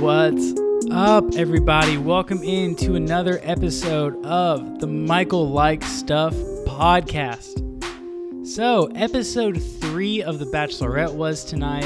[0.00, 0.54] What's
[0.90, 1.98] up, everybody?
[1.98, 6.32] Welcome into another episode of the Michael Like Stuff
[6.64, 7.58] podcast.
[8.46, 11.84] So, episode three of The Bachelorette was tonight,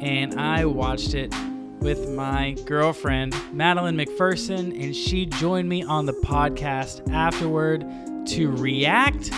[0.00, 1.34] and I watched it
[1.80, 7.84] with my girlfriend, Madeline McPherson, and she joined me on the podcast afterward
[8.28, 9.32] to react.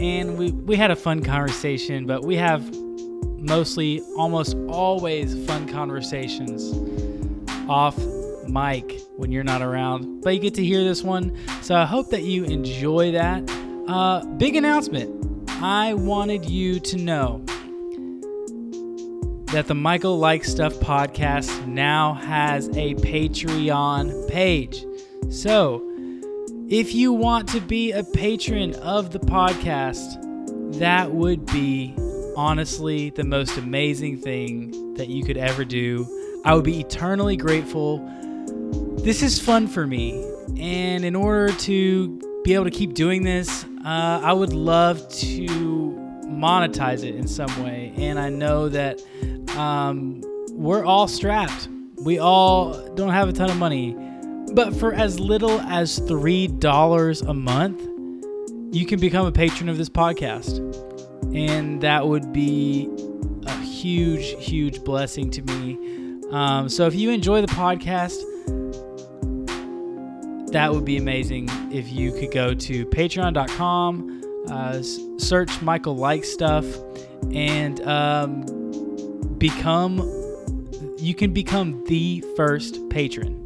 [0.00, 2.72] And we, we had a fun conversation, but we have
[3.40, 6.95] mostly, almost always fun conversations
[7.68, 7.96] off
[8.48, 10.22] mic when you're not around.
[10.22, 13.48] But you get to hear this one, so I hope that you enjoy that.
[13.88, 15.16] Uh, big announcement
[15.62, 17.42] I wanted you to know
[19.52, 24.84] that the Michael Like Stuff podcast now has a Patreon page.
[25.30, 25.82] So,
[26.68, 31.94] if you want to be a patron of the podcast, that would be
[32.36, 36.04] honestly the most amazing thing that you could ever do.
[36.46, 37.98] I would be eternally grateful.
[38.98, 40.24] This is fun for me,
[40.60, 45.46] and in order to be able to keep doing this, uh, I would love to
[46.22, 47.92] monetize it in some way.
[47.96, 49.02] And I know that
[49.56, 51.68] um, we're all strapped.
[51.96, 53.96] We all don't have a ton of money.
[54.52, 57.82] But for as little as $3 a month,
[58.72, 60.58] you can become a patron of this podcast.
[61.34, 62.88] And that would be
[63.46, 65.95] a huge, huge blessing to me.
[66.30, 68.22] Um, so if you enjoy the podcast,
[70.52, 74.82] that would be amazing if you could go to patreon.com, uh,
[75.18, 76.64] search Michael Like Stuff,
[77.32, 78.42] and um,
[79.38, 79.98] become,
[80.98, 83.44] you can become the first patron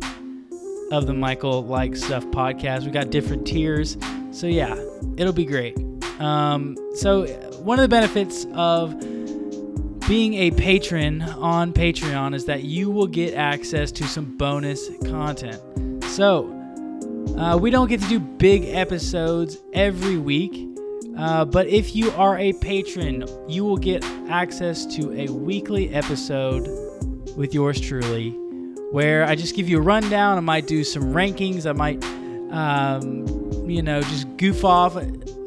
[0.91, 2.84] of the Michael Like Stuff podcast.
[2.84, 3.97] We got different tiers.
[4.31, 4.75] So yeah,
[5.17, 5.77] it'll be great.
[6.20, 7.27] Um, so
[7.62, 8.94] one of the benefits of
[10.11, 15.62] being a patron on Patreon is that you will get access to some bonus content.
[16.06, 16.50] So,
[17.38, 20.69] uh, we don't get to do big episodes every week,
[21.16, 26.66] uh, but if you are a patron, you will get access to a weekly episode
[27.37, 28.31] with yours truly,
[28.91, 30.37] where I just give you a rundown.
[30.37, 31.70] I might do some rankings.
[31.70, 32.03] I might,
[32.53, 35.00] um, you know, just goof off.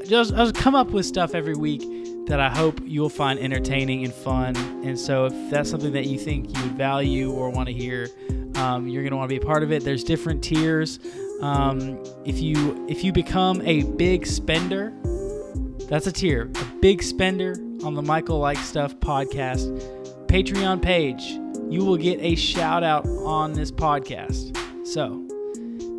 [0.05, 1.83] Just I'll come up with stuff every week
[2.27, 4.55] that I hope you'll find entertaining and fun.
[4.83, 8.09] And so, if that's something that you think you value or want to hear,
[8.55, 9.83] um, you're going to want to be a part of it.
[9.83, 10.99] There's different tiers.
[11.41, 14.93] Um, if you if you become a big spender,
[15.89, 16.49] that's a tier.
[16.55, 19.81] A big spender on the Michael Like Stuff podcast
[20.27, 21.23] Patreon page,
[21.69, 24.57] you will get a shout out on this podcast.
[24.87, 25.27] So,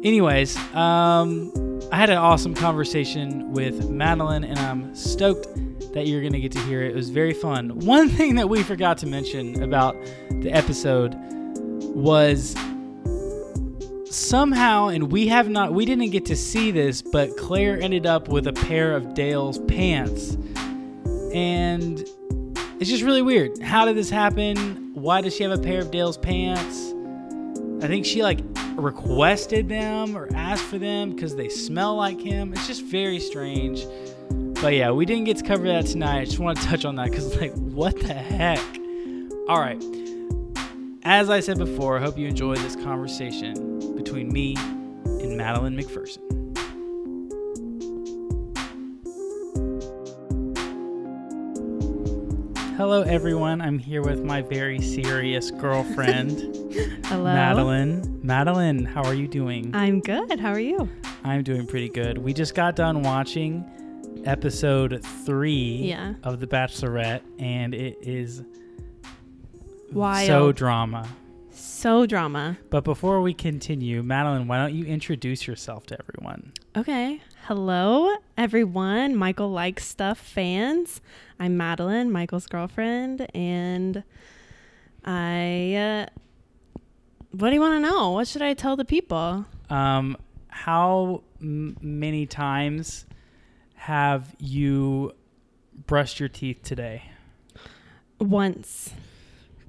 [0.03, 1.53] anyways, um,
[1.93, 5.47] I had an awesome conversation with Madeline, and I'm stoked
[5.95, 6.91] that you're going to get to hear it.
[6.91, 7.71] It was very fun.
[7.81, 9.97] One thing that we forgot to mention about
[10.43, 11.15] the episode
[11.95, 12.55] was
[14.11, 18.29] somehow, and we have not, we didn't get to see this, but Claire ended up
[18.29, 20.37] with a pair of Dale's pants.
[21.33, 22.01] And
[22.81, 23.61] it's just really weird.
[23.63, 24.93] How did this happen?
[24.95, 26.93] Why does she have a pair of Dale's pants?
[27.85, 28.41] I think she like
[28.77, 32.53] requested them or asked for them because they smell like him.
[32.53, 33.87] It's just very strange.
[34.65, 36.21] But yeah, we didn't get to cover that tonight.
[36.21, 38.59] I just want to touch on that because, like, what the heck?
[39.47, 39.77] All right.
[41.03, 46.23] As I said before, I hope you enjoyed this conversation between me and Madeline McPherson.
[52.79, 53.61] Hello, everyone.
[53.61, 56.41] I'm here with my very serious girlfriend,
[57.05, 57.25] Hello.
[57.25, 58.21] Madeline.
[58.23, 59.75] Madeline, how are you doing?
[59.75, 60.41] I'm good.
[60.41, 60.89] How are you?
[61.23, 62.17] I'm doing pretty good.
[62.17, 63.71] We just got done watching
[64.25, 66.15] episode three Yeah.
[66.23, 68.43] of The Bachelorette, and it is
[69.93, 70.27] Wild.
[70.27, 71.07] so drama.
[71.51, 72.59] So drama.
[72.71, 76.53] But before we continue, Madeline, why don't you introduce yourself to everyone?
[76.77, 77.21] Okay.
[77.47, 79.15] Hello, everyone.
[79.17, 81.01] Michael Likes Stuff fans.
[81.39, 84.03] I'm Madeline, Michael's girlfriend, and
[85.05, 85.75] I.
[85.75, 86.07] Uh,
[87.33, 88.13] what do you want to know?
[88.13, 89.45] What should I tell the people?
[89.69, 90.17] Um,
[90.49, 93.07] how m- many times
[93.85, 95.13] have you
[95.87, 97.03] brushed your teeth today?
[98.19, 98.95] Once.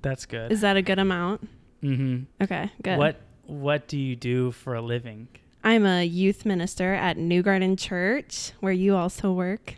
[0.01, 0.53] That's good.
[0.53, 1.49] Is that a good amount?
[1.83, 2.23] mm-hmm.
[2.41, 2.97] Okay, good.
[2.97, 5.27] What What do you do for a living?
[5.65, 9.75] I'm a youth minister at New Garden Church, where you also work.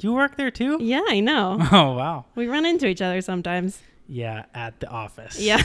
[0.00, 0.78] You work there too?
[0.80, 1.58] Yeah, I know.
[1.70, 2.24] Oh wow.
[2.34, 3.80] we run into each other sometimes.
[4.08, 5.38] Yeah, at the office.
[5.38, 5.62] Yeah.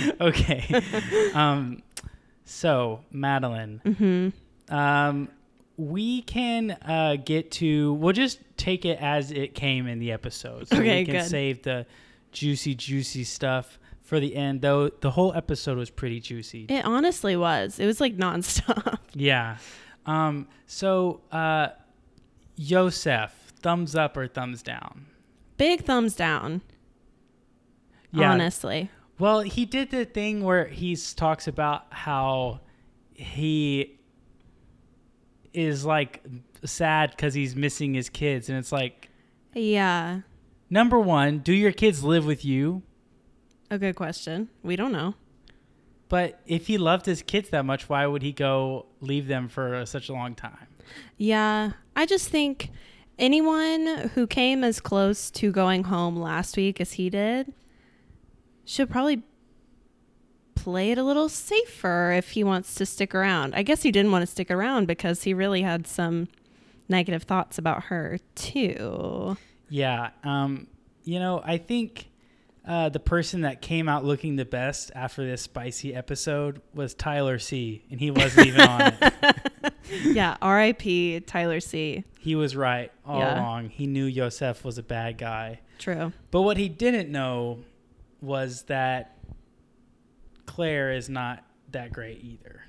[0.20, 0.80] okay.
[1.34, 1.82] um,
[2.44, 4.28] so Madeline, hmm
[4.72, 5.28] um,
[5.78, 7.94] we can uh, get to.
[7.94, 10.68] We'll just take it as it came in the episode.
[10.68, 11.24] So Okay, we can good.
[11.30, 11.86] save the
[12.32, 16.66] juicy, juicy stuff for the end, though the whole episode was pretty juicy.
[16.68, 17.78] It honestly was.
[17.78, 18.98] It was like nonstop.
[19.14, 19.58] yeah.
[20.04, 21.68] Um, so, uh,
[22.56, 23.32] Yosef,
[23.62, 25.06] thumbs up or thumbs down?
[25.58, 26.62] Big thumbs down.
[28.12, 28.32] Yeah.
[28.32, 28.90] Honestly.
[29.18, 32.60] Well, he did the thing where he talks about how
[33.12, 33.97] he
[35.58, 36.22] is like
[36.64, 39.08] sad because he's missing his kids, and it's like,
[39.54, 40.20] Yeah.
[40.70, 42.82] number one, do your kids live with you?
[43.70, 44.48] A good question.
[44.62, 45.14] We don't know.
[46.08, 49.84] But if he loved his kids that much, why would he go leave them for
[49.84, 50.68] such a long time?
[51.18, 51.72] Yeah.
[51.94, 52.70] I just think
[53.18, 57.52] anyone who came as close to going home last week as he did
[58.64, 59.22] should probably
[60.62, 63.54] play it a little safer if he wants to stick around.
[63.54, 66.28] I guess he didn't want to stick around because he really had some
[66.88, 69.36] negative thoughts about her too.
[69.68, 70.10] Yeah.
[70.24, 70.66] Um,
[71.04, 72.08] you know, I think
[72.66, 77.38] uh, the person that came out looking the best after this spicy episode was Tyler
[77.38, 79.14] C, and he wasn't even on it.
[80.04, 81.20] yeah, R.I.P.
[81.20, 82.04] Tyler C.
[82.18, 83.40] He was right all Yeah.
[83.40, 83.70] along.
[83.70, 85.60] He knew Yosef was a bad guy.
[85.78, 86.12] True.
[86.30, 87.60] But what he didn't know
[88.20, 89.16] was that
[90.48, 92.62] Claire is not that great either.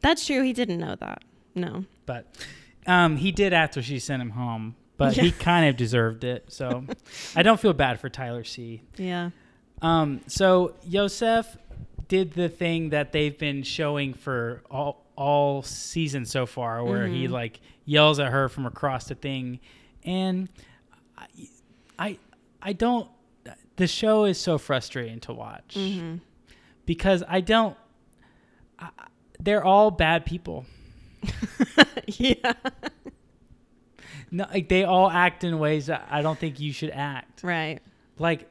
[0.00, 0.42] That's true.
[0.42, 1.22] He didn't know that.
[1.54, 1.84] No.
[2.06, 2.26] But
[2.86, 4.76] um, he did after she sent him home.
[4.96, 6.52] But he kind of deserved it.
[6.52, 6.84] So
[7.36, 8.82] I don't feel bad for Tyler C.
[8.96, 9.30] Yeah.
[9.80, 11.56] Um, so Yosef
[12.08, 17.26] did the thing that they've been showing for all all season so far, where he
[17.26, 17.30] Mhm.
[17.30, 19.60] like yells at her from across the thing,
[20.04, 20.48] and
[21.18, 21.26] I,
[21.98, 22.18] I,
[22.62, 23.08] I don't.
[23.76, 26.16] The show is so frustrating to watch hmm
[26.86, 27.76] because I don't.
[28.78, 28.88] I,
[29.40, 30.64] they're all bad people.
[32.06, 32.52] yeah.
[34.30, 37.42] No, like they all act in ways that I don't think you should act.
[37.42, 37.80] Right.
[38.18, 38.48] Like,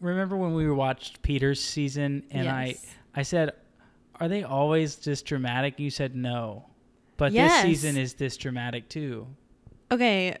[0.00, 2.86] remember when we watched Peter's season, and I Yes.
[3.14, 3.52] I said,
[4.16, 6.66] "Are they always this dramatic?" You said no,
[7.16, 7.62] but Yes.
[7.62, 9.26] this season is this dramatic too.
[9.90, 10.36] Okay.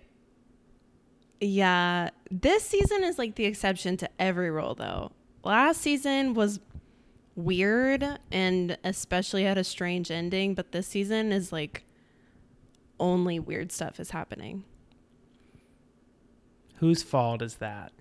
[1.40, 2.10] Yeah.
[2.30, 5.12] This season is like the exception to every rule, though.
[5.42, 6.60] Last season was
[7.34, 11.84] weird and especially had a strange ending, but this season is like
[12.98, 14.64] only weird stuff is happening.
[16.76, 17.92] Whose fault is that?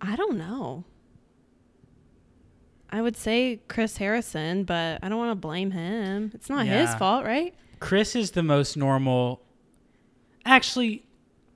[0.00, 0.84] I don't know.
[2.90, 6.30] I would say Chris Harrison, but I don't want to blame him.
[6.34, 7.54] It's not his fault, right?
[7.80, 9.42] Chris is the most normal.
[10.44, 11.05] Actually,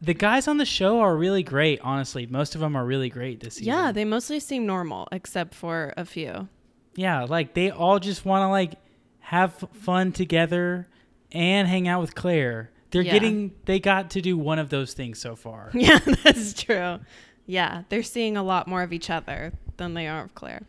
[0.03, 1.81] the guys on the show are really great.
[1.83, 3.67] Honestly, most of them are really great this season.
[3.73, 6.49] Yeah, they mostly seem normal except for a few.
[6.97, 8.75] yeah, like they all just want to like
[9.21, 10.89] have fun together
[11.33, 12.71] and hang out with Claire.
[12.91, 13.13] They're Yeah.
[13.13, 15.71] getting they got to do one of those things so far.
[15.75, 16.99] Yeah, that's true.
[17.47, 20.63] Yeah, they're seeing a lot more of each other than they are of Claire.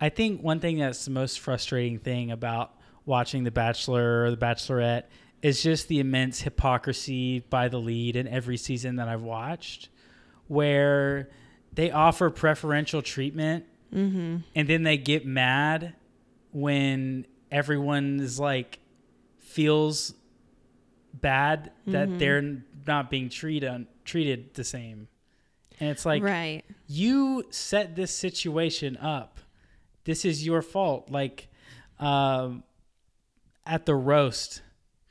[0.00, 2.72] I think one thing that's the most frustrating thing about
[3.04, 5.04] watching The Bachelor or The Bachelorette
[5.42, 9.88] is just the immense hypocrisy by the lead in every season that I've watched,
[10.48, 11.28] where
[11.72, 13.64] they offer preferential treatment
[13.94, 14.36] Mm-hmm.
[14.54, 15.94] and then they get mad
[16.52, 18.80] when everyone is like
[19.38, 20.12] feels
[21.14, 22.18] bad that Mhm.
[22.18, 25.08] they're not being treated treated the same.
[25.80, 26.64] And it's like right.
[26.86, 29.40] you set this situation up.
[30.04, 31.10] This is your fault.
[31.10, 31.48] Like
[31.98, 32.64] um,
[33.66, 34.60] at the roast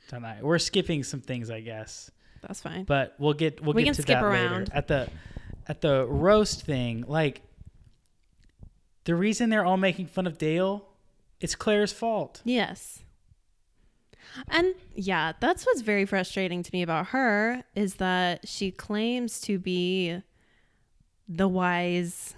[0.08, 2.10] tonight, we're skipping some things, I guess,
[2.42, 2.84] That's fine.
[2.84, 4.58] but we'll get we'll We get can to skip that around.
[4.60, 4.72] later.
[4.74, 5.08] At the
[5.68, 7.42] at the roast thing, like
[9.04, 10.84] the reason they're all making fun of Dale,
[11.40, 12.42] it's Claire's fault.
[12.44, 13.00] Yes.
[14.48, 19.58] And yeah, that's what's very frustrating to me about her is that she claims to
[19.58, 20.20] be
[21.28, 22.34] the wise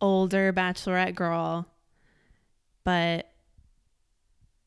[0.00, 1.66] older bachelorette girl,
[2.84, 3.30] but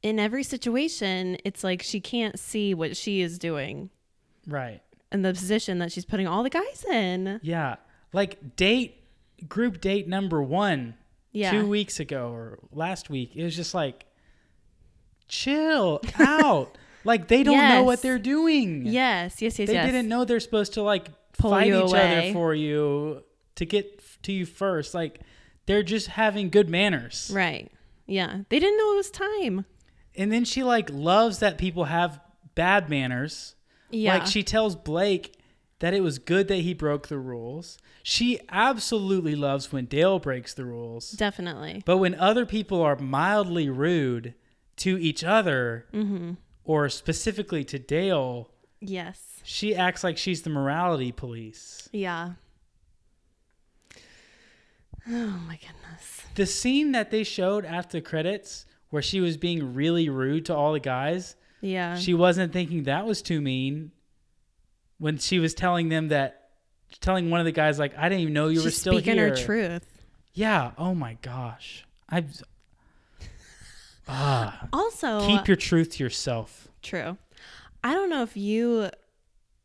[0.03, 3.89] in every situation, it's like she can't see what she is doing
[4.47, 4.81] Right.
[5.11, 7.39] and the position that she's putting all the guys in.
[7.43, 7.75] Yeah.
[8.13, 9.03] Like date
[9.47, 10.95] group date number one
[11.31, 11.51] Yeah.
[11.51, 13.35] two weeks ago or last week.
[13.35, 14.05] It was just like,
[15.27, 16.77] chill out.
[17.03, 18.85] like they don't know what they're doing.
[18.85, 19.85] Yes, yes, yes, they yes.
[19.85, 22.19] didn't know they're supposed to like Pull fight each away.
[22.29, 23.23] other for you
[23.55, 24.93] to get to you first.
[24.93, 25.19] Like
[25.65, 27.29] they're just having good manners.
[27.33, 27.71] Right.
[28.05, 28.39] Yeah.
[28.49, 29.65] They didn't know it was time.
[30.17, 32.19] And then she like loves that people have
[32.55, 33.55] bad manners.
[33.91, 34.15] Yeah.
[34.17, 35.35] Like she tells Blake
[35.79, 37.77] that it was good that he broke the rules.
[38.01, 41.11] She absolutely loves when Dale breaks the rules.
[41.11, 41.83] Definitely.
[41.85, 44.33] But when other people are mildly rude
[44.77, 46.31] to each other Mm-hmm.
[46.63, 48.49] or specifically to Dale,
[48.81, 49.39] Yes.
[49.43, 51.87] she acts like she's the morality police.
[51.91, 52.31] Yeah.
[55.07, 56.21] Oh my goodness.
[56.35, 60.55] The scene that they showed after the credits where she was being really rude to
[60.55, 61.95] all the guys, Yeah.
[61.97, 63.91] she wasn't thinking that was too mean
[64.97, 66.49] when she was telling them that
[67.01, 69.15] telling one of the guys like I didn't even know you were She's still speaking
[69.15, 69.29] here.
[69.29, 70.01] her truth.
[70.33, 70.71] Yeah.
[70.77, 71.85] Oh my gosh.
[72.09, 72.23] I
[74.07, 76.67] Ah, Also, keep your truth to yourself.
[76.81, 77.17] true.
[77.83, 78.89] I don't know if you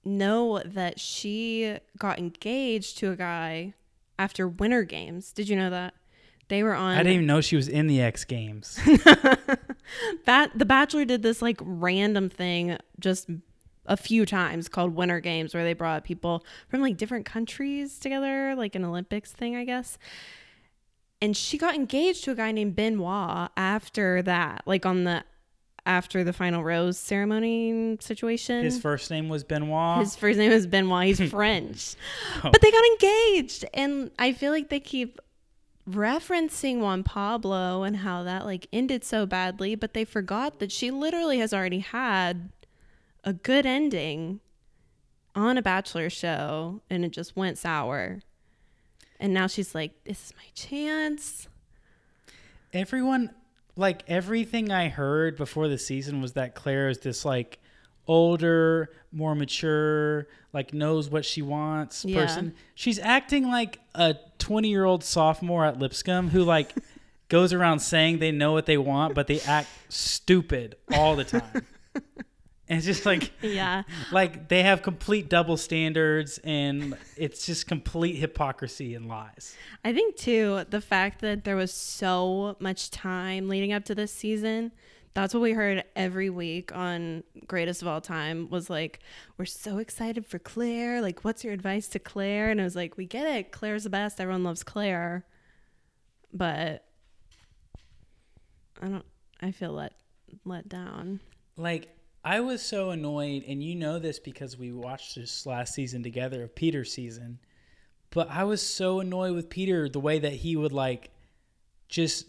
[0.05, 3.75] know that she got engaged to a guy
[4.19, 5.33] after Winter Games.
[5.33, 5.95] Did you know that?
[6.53, 8.79] They were on I didn't even know she was in the X Games.
[10.27, 13.31] that The Bachelor did this like random thing just
[13.87, 18.55] a few times called Winter Games where they brought people from like different countries together,
[18.55, 19.97] like an Olympics thing, I guess.
[21.23, 25.25] And she got engaged to a guy named Benoit after that, like on the
[25.87, 28.63] after the final rose ceremony situation.
[28.63, 30.01] His first name was Benoit.
[30.01, 31.07] His first name is Benoit.
[31.07, 31.95] He's French.
[32.45, 32.51] Oh.
[32.51, 33.65] But they got engaged.
[33.73, 35.19] And I feel like they keep
[35.89, 40.91] referencing Juan Pablo and how that like ended so badly, but they forgot that she
[40.91, 42.51] literally has already had
[43.25, 44.41] a good ending
[45.35, 48.21] on a bachelor show and it just went sour.
[49.19, 51.49] And now she's like, this is my chance.
[52.73, 53.31] everyone
[53.77, 57.59] like everything I heard before the season was that Claire is this like
[58.07, 62.21] older, more mature, like knows what she wants Yeah.
[62.23, 62.55] person.
[62.75, 66.75] She's acting like a 20-year-old sophomore at Lipscomb who like
[67.29, 71.67] goes around saying they know what they want, but they act stupid all the time.
[72.69, 73.83] and it's just like Yeah.
[74.11, 79.55] like they have complete double standards and it's just complete hypocrisy and lies.
[79.85, 84.13] I think too the fact that there was so much time leading up to this
[84.13, 84.73] season.
[85.15, 89.01] That's what we heard every week on Greatest of All Time was like,
[89.37, 91.03] we're so excited for Claire.
[91.03, 92.49] Like, what's your advice to Claire?
[92.49, 93.53] And I was like, we get it.
[93.53, 94.21] Claire's the best.
[94.21, 95.27] Everyone loves Claire.
[96.33, 96.85] But
[98.81, 99.05] I don't,
[99.41, 99.93] I feel let,
[100.47, 101.21] let down.
[101.59, 106.03] Like I was so annoyed, and you know this because we watched this last season
[106.03, 107.41] together of Peter's season.
[108.11, 111.11] But I was so annoyed with Peter the way that he would like
[111.89, 112.27] just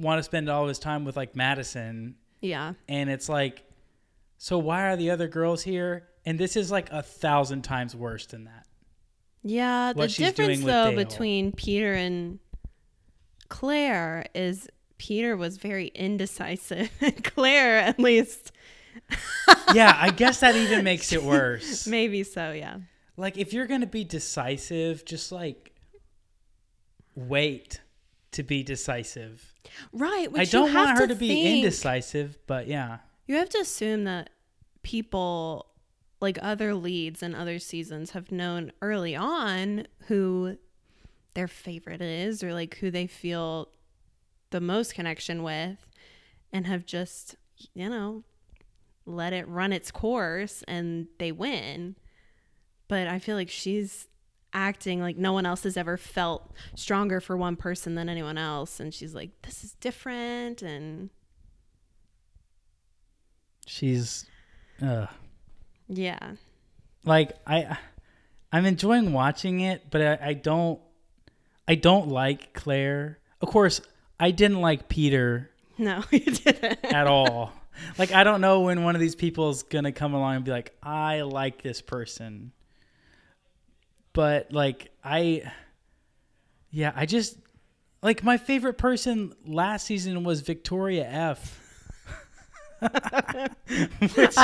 [0.00, 2.74] want to spend all his time with like Madison, Yeah.
[2.88, 3.64] and it's like,
[4.38, 6.08] so why are the other girls here?
[6.24, 8.66] And this is like a thousand times worse than that.
[9.42, 10.96] Yeah, the difference though Dale.
[11.04, 12.40] between Peter and
[13.48, 16.90] Claire is Peter was very indecisive.
[17.22, 18.50] Claire, at least,
[19.72, 21.86] yeah, I guess that even makes it worse.
[21.86, 22.50] maybe so.
[22.52, 22.78] Yeah,
[23.16, 25.72] Like if you're gonna be decisive, just like
[27.14, 27.80] wait
[28.32, 29.54] to be decisive.
[29.92, 30.30] right.
[30.30, 32.98] Which I don't you have want her to, be think- indecisive, but yeah.
[33.26, 34.30] You have to assume that
[34.82, 35.66] people,
[36.20, 40.56] like other leads in other seasons, have known early on who
[41.34, 43.68] their favorite is, or like who they feel
[44.50, 45.76] the most connection with,
[46.52, 47.34] and have just,
[47.74, 48.22] you know,
[49.04, 51.96] let it run its course and they win.
[52.88, 54.06] But I feel like she's
[54.56, 58.80] acting like no one else has ever felt stronger for one person than anyone else.
[58.80, 60.62] And she's like, this is different.
[60.62, 61.10] And
[63.66, 64.26] She's
[64.82, 65.06] uh
[65.88, 66.32] yeah.
[67.04, 67.76] like I
[68.52, 70.80] I'm enjoying watching it, but I, I don't
[71.68, 73.18] I don't like Claire.
[73.40, 73.80] Of course,
[74.18, 76.84] I didn't like Peter No, you didn't.
[76.84, 77.52] at all.
[77.98, 80.50] like I don't know when one of these people is gonna come along and be
[80.52, 82.52] like, I like this person.
[84.16, 85.52] But like I
[86.70, 87.36] yeah, I just
[88.02, 91.60] like my favorite person last season was Victoria F.
[92.80, 93.48] I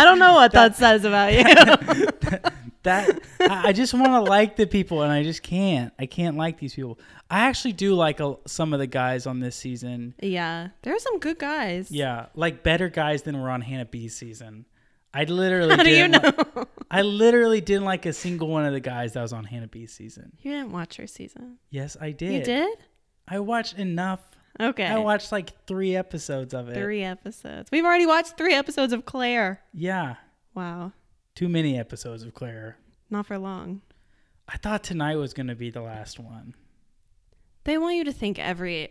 [0.05, 1.43] don't know what that, says about you.
[2.83, 5.95] that I I just want to like the people and I just can't.
[5.99, 6.99] I can't like these people.
[7.31, 10.13] I actually do like a, some of the guys on this season.
[10.23, 11.91] yeah, there are some good guys.
[11.91, 14.67] Yeah, like better guys than were on Hannah B's season.
[15.15, 16.45] I literally How do you didn't know?
[16.57, 19.69] li- I literally didn't like a single one of the guys that was on Hannah
[19.69, 20.33] B's season.
[20.41, 21.59] you didn't watch her season.
[21.71, 22.33] Yes, I did.
[22.33, 22.79] You did?
[23.29, 24.21] I watched enough.
[24.61, 24.85] Okay.
[24.87, 26.75] I watched like 3 episodes of it.
[26.75, 27.71] three episodes.
[27.71, 29.61] We've already watched three episodes of Claire.
[29.73, 30.17] Yeah,
[30.55, 30.93] Wow.
[31.35, 32.77] too many episodes of Claire.
[33.11, 33.81] Not for long.
[34.49, 36.55] I thought tonight was going to be the last one.
[37.65, 38.91] They want you to think every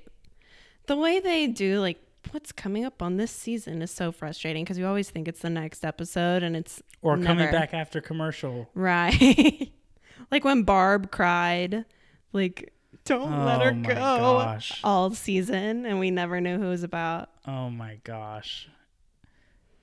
[0.87, 1.99] the way they do like
[2.31, 5.49] what's coming up on this season is so frustrating because you always think it's the
[5.49, 8.69] next episode and it's Or coming back after commercial.
[8.75, 9.71] right.
[10.31, 11.85] like when Barb cried,
[12.31, 12.73] like
[13.05, 14.79] don't let Oh her my go gosh.
[14.83, 17.29] all season and we never knew who it was about.
[17.47, 18.69] Oh my gosh.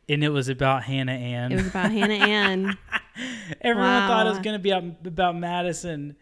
[0.08, 1.52] And it was about Hannah Ann.
[1.52, 2.78] It was about Hannah Ann.
[3.60, 6.16] Everyone thought it was going to be about Madison.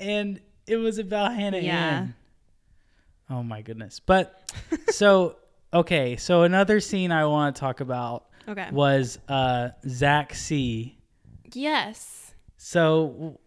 [0.00, 1.76] And it was about Hannah Yeah.
[1.98, 2.14] Ann.
[3.30, 4.00] Oh my goodness.
[4.00, 4.52] But
[4.90, 5.36] so
[5.72, 8.68] okay, so another scene I want to talk about Okay.
[8.70, 10.98] was uh Zach C.
[11.52, 12.34] Yes.
[12.56, 13.38] So w-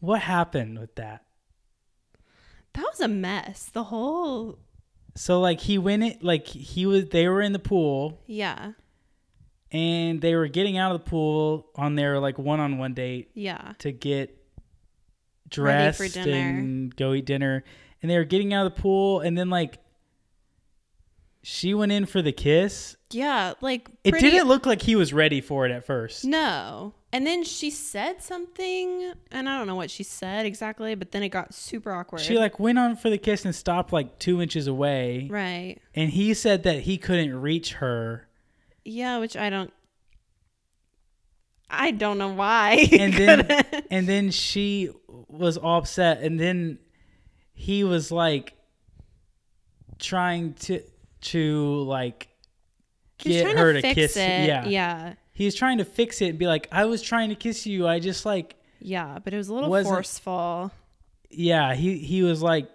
[0.00, 1.24] what happened with that?
[2.74, 3.70] That was a mess.
[3.72, 4.58] The whole
[5.14, 8.72] So like he went it like he was they were in the pool yeah.
[9.70, 13.74] and they were getting out of the pool on their like one-on-one date Yeah.
[13.78, 14.36] to get
[15.48, 17.62] dressed and go eat dinner
[18.04, 19.78] and they were getting out of the pool and then like
[21.42, 25.14] she went in for the kiss Yeah, like it pretty- didn't look like he was
[25.14, 26.92] ready for it at first No.
[27.14, 31.22] And then she said something, and I don't know what she said exactly, but then
[31.22, 32.20] it got super awkward.
[32.20, 35.78] she like went on for the kiss and stopped like two inches away right.
[35.94, 38.28] and he said that he couldn't reach her
[38.84, 39.72] Yeah, which I don't.
[41.70, 42.88] I don't know why.
[42.92, 44.90] and then and then she
[45.28, 46.78] was all upset and then
[47.54, 48.54] he was like
[49.98, 50.82] trying to
[51.22, 52.28] to like
[53.18, 54.46] get her to to, kiss it.
[54.46, 57.34] yeah yeah, he was trying to fix it and be like i was trying to
[57.34, 60.70] kiss you i just like yeah, but it was a little forceful.
[61.30, 62.68] yeah he he was like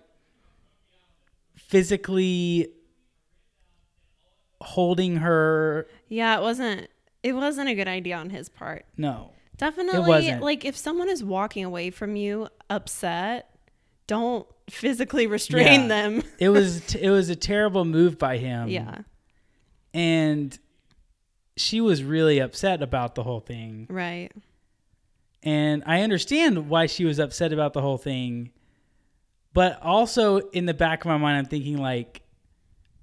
[1.56, 2.70] physically
[4.62, 6.88] holding her Yeah, it wasn't.
[7.22, 8.86] It wasn't a good idea on his part.
[8.98, 10.42] no Definitely, wasn't.
[10.42, 13.50] like if someone is walking away from you upset,
[14.10, 15.88] don't physically restrain Yeah.
[15.88, 16.24] them.
[16.40, 19.00] it was t- it was a terrible move by him yeah,
[19.94, 20.58] and
[21.56, 24.32] she was really upset about the whole thing right.
[25.42, 28.52] And I understand why she was upset about the whole thing.
[29.54, 32.24] But also in the back of my mind, I'm thinking, like,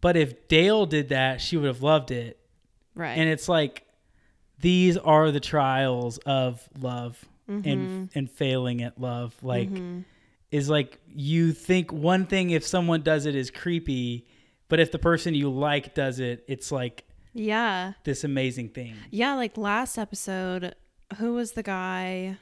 [0.03, 2.39] but if Dale did that, she would have loved it.
[2.95, 3.17] Right.
[3.17, 3.85] And it's like,
[4.61, 7.69] these are the trials of love Mm-hmm.
[7.71, 9.35] and and failing at love.
[9.43, 9.71] Like,
[10.51, 14.27] is like you think one thing if someone does it is creepy,
[14.69, 17.93] but if the person you like does it, it's like yeah.
[18.05, 18.95] this amazing thing.
[19.11, 20.75] Yeah, like last episode,
[21.19, 22.39] who was the guy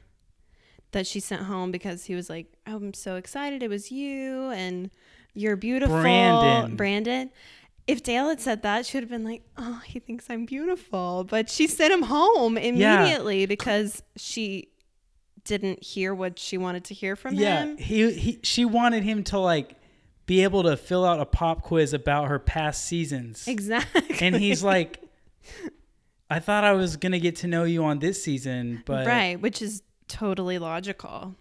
[0.92, 4.90] that she sent home because he was like, I'm so excited it was you and
[5.34, 6.00] you're beautiful.
[6.00, 6.76] Brandon.
[6.76, 7.30] Brandon.
[7.86, 11.24] If Dale had said that, she would have been like, Oh, he thinks I'm beautiful.
[11.28, 14.68] But she sent him home immediately because she
[15.44, 17.76] didn't hear what she wanted to hear from yeah, him.
[17.76, 19.76] he he she wanted him to like
[20.26, 23.46] be able to fill out a pop quiz about her past seasons.
[23.46, 24.16] Exactly.
[24.20, 25.02] And he's like
[26.30, 29.40] I thought I was going to get to know you on this season, but right,
[29.40, 31.34] which is totally logical.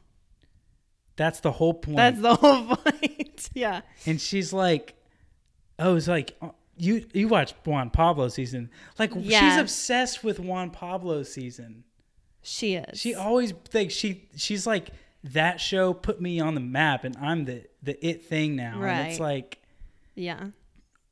[1.15, 1.97] that's the whole point.
[1.97, 3.49] That's the whole point.
[3.53, 3.81] yeah.
[4.05, 4.95] and she's like
[5.79, 8.69] oh, it's like uh, you you watch Juan Pablo season.
[8.99, 11.83] Like she's obsessed with Juan Pablo season.
[12.43, 12.99] She is.
[12.99, 14.89] She always thinks she she's like
[15.23, 18.83] that show put me on the map and I'm the the it thing now.
[18.83, 19.61] And it's like
[20.15, 20.47] yeah.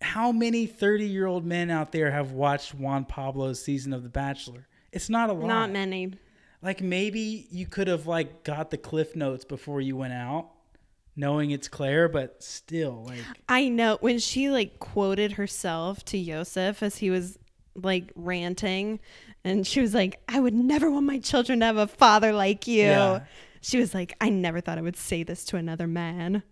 [0.02, 4.10] how many 30 year old men out there have watched Juan Pablo's season of The
[4.10, 4.68] Bachelor?
[4.92, 5.48] It's not a lot.
[5.48, 6.14] Not many.
[6.62, 10.50] Like maybe you could have like got the cliff notes before you went out,
[11.16, 16.84] knowing it's Claire, but still, like I know when she like quoted herself to Yosef
[16.84, 17.40] as he was
[17.74, 19.00] like ranting,
[19.44, 22.68] and she was like, "I would never want my children to have a father like
[22.68, 23.22] you." Yeah.
[23.62, 26.44] She was like, "I never thought I would say this to another man."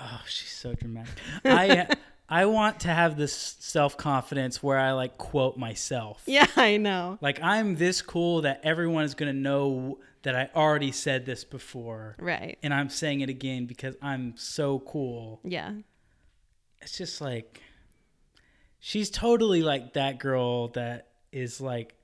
[0.00, 1.12] oh, she's so dramatic.
[1.44, 1.88] I
[2.28, 6.22] I want to have this self confidence where I like quote myself.
[6.26, 7.18] Yeah, I know.
[7.20, 12.16] Like I'm this cool that everyone is gonna know that I already said this before,
[12.18, 12.58] Right.
[12.62, 15.40] and I'm saying it again because I'm so cool.
[15.44, 15.72] Yeah.
[16.82, 17.62] it's just like
[18.78, 21.94] she's totally like that girl that is like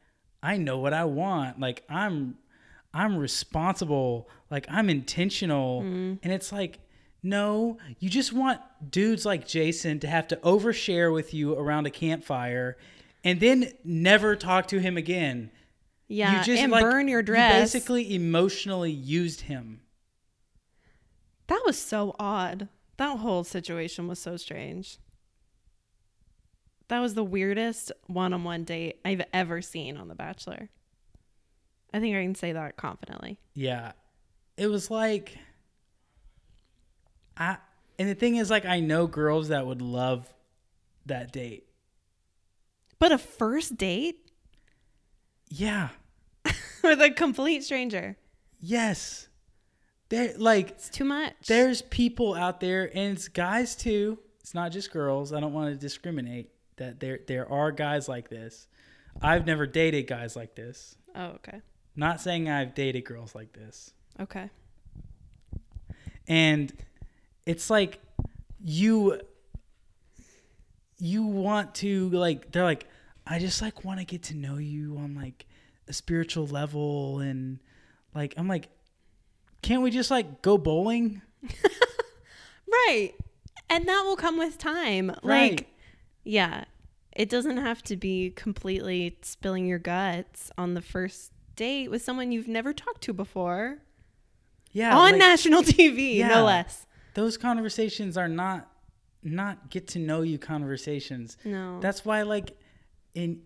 [0.45, 1.59] I know what I want.
[1.59, 2.37] Like I'm
[2.93, 4.29] I'm responsible.
[4.51, 5.81] Like I'm intentional.
[5.81, 6.15] Mm-hmm.
[6.23, 6.81] And it's like
[7.23, 11.91] no, you just want dudes like Jason to have to overshare with you around a
[11.91, 12.77] campfire
[13.25, 15.51] and then never talk to him again.
[16.07, 16.39] Yeah.
[16.39, 17.73] you just and like, burn your you dress.
[17.73, 19.81] basically emotionally used him.
[21.47, 22.69] that was so odd.
[22.99, 24.99] That whole situation was so strange.
[26.89, 30.69] That was the weirdest one-on-one date I've ever seen on The Bachelor.
[31.93, 33.39] I think I can say that confidently.
[33.55, 33.93] Yeah.
[34.57, 35.37] It was like
[37.37, 37.57] I
[37.99, 40.33] and the thing is like I know girls that would love
[41.07, 41.67] that date.
[42.99, 44.31] But a first date
[45.49, 45.89] Yeah.
[46.83, 48.17] with a complete stranger.
[48.61, 49.29] Yes.
[50.11, 51.33] There like It's too much.
[51.47, 54.19] there's people out there and it's guys too.
[54.41, 55.33] It's not just girls.
[55.33, 58.67] I don't want to discriminate that there there are guys like this.
[59.23, 60.97] I've never dated guys like this.
[61.15, 61.61] Oh, okay.
[61.97, 63.93] Not saying I've dated girls like this.
[64.21, 64.49] Okay.
[66.27, 66.73] and
[67.47, 68.01] it's like
[68.65, 69.21] you
[70.99, 72.87] you want to like they're like
[73.27, 75.47] I just like want to get to know you on like
[75.89, 77.59] a spiritual level and
[78.15, 78.69] like I'm like
[79.63, 81.23] can't we just like go bowling?
[82.67, 83.13] Right.
[83.71, 85.11] And that will come with time.
[85.23, 85.53] Right.
[85.53, 85.69] Like,
[86.25, 86.65] yeah,
[87.13, 92.33] it doesn't have to be completely spilling your guts on the first date with someone
[92.33, 93.79] you've never talked to before
[94.73, 94.97] Yeah.
[94.97, 96.29] on like, national TV, Yeah.
[96.29, 96.87] no less.
[97.15, 98.69] those conversations are not
[99.23, 101.39] not get to know you conversations.
[101.45, 101.79] No.
[101.81, 102.59] That's why like
[103.15, 103.41] in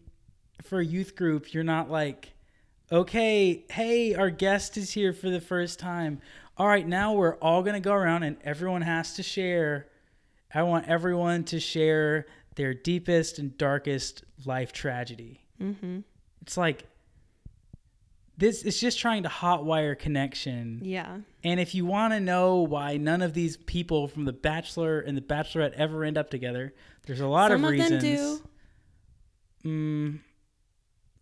[0.62, 2.32] for a youth group, you're not like,
[2.90, 6.20] okay, hey, our guest is here for the first time.
[6.56, 9.86] All right, now we're all gonna go around and everyone has to share.
[10.52, 12.26] I want everyone to share
[12.58, 15.40] their deepest and darkest life tragedy.
[15.62, 16.00] mm-hmm.
[16.42, 16.84] It's like
[18.36, 20.80] this is just trying to hotwire connection.
[20.82, 21.18] Yeah.
[21.44, 25.16] And if you want to know why none of these people from The Bachelor and
[25.16, 26.72] The Bachelorette ever end up together,
[27.06, 28.02] there's a lot Some of of them reasons.
[28.02, 29.68] do.
[29.68, 30.18] Mm,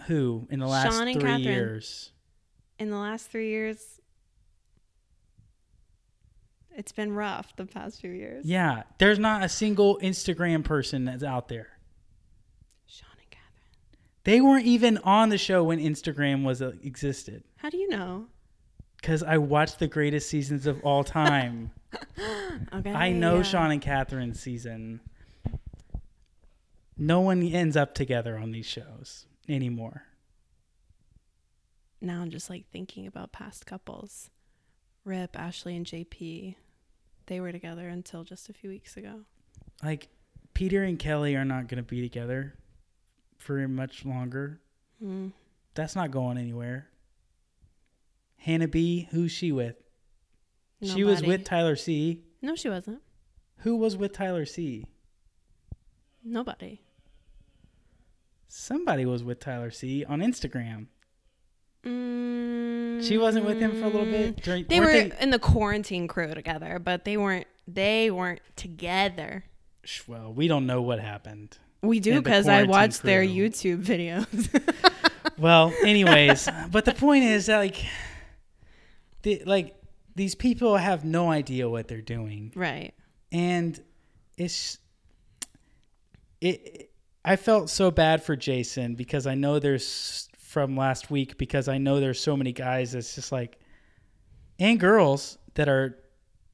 [0.06, 2.12] who in the last Sean three years?
[2.78, 3.95] In the last three years,
[6.76, 8.44] it's been rough the past few years.
[8.46, 11.68] Yeah, there's not a single Instagram person that's out there.
[12.86, 13.98] Sean and Catherine.
[14.24, 17.44] They weren't even on the show when Instagram was uh, existed.
[17.56, 18.26] How do you know?
[19.00, 21.72] Because I watched the greatest seasons of all time.
[22.74, 22.92] Okay.
[22.92, 23.42] I know yeah.
[23.42, 25.00] Sean and Catherine's season.
[26.98, 30.02] No one ends up together on these shows anymore.
[32.00, 34.30] now I'm just like thinking about past couples.
[35.04, 36.56] Rip, Ashley, and JP.
[37.26, 39.20] They were together until just a few weeks ago.
[39.82, 40.08] like
[40.54, 42.54] Peter and Kelly are not going to be together
[43.36, 44.60] for much longer.
[45.04, 45.32] Mm.
[45.74, 46.88] That's not going anywhere.
[48.38, 49.76] Hannah B, who's she with?
[50.80, 50.98] Nobody.
[50.98, 52.22] She was with Tyler C.
[52.40, 53.02] No, she wasn't.
[53.58, 54.86] Who was with Tyler C?
[56.24, 56.80] Nobody.
[58.48, 60.86] Somebody was with Tyler C on Instagram.
[61.86, 64.42] Mm, She wasn't with him for a little bit.
[64.42, 67.46] During, They were weren't in the quarantine crew together, but they weren't.
[67.68, 69.44] They weren't together.
[70.06, 71.58] Well, we don't know what happened.
[71.82, 73.22] We do because I watched their.
[73.24, 74.26] YouTube videos.
[75.38, 77.84] Well, anyways, but the point is that like,
[79.20, 79.74] the, like
[80.14, 82.52] these people have no idea what they're doing.
[82.54, 82.94] right.
[83.32, 83.78] and
[84.38, 84.78] it's
[86.40, 86.90] it
[87.24, 91.76] i felt so bad for jason because i know there's from last week because i
[91.76, 93.58] know there's so many guys that's just like
[94.58, 95.98] and girls that are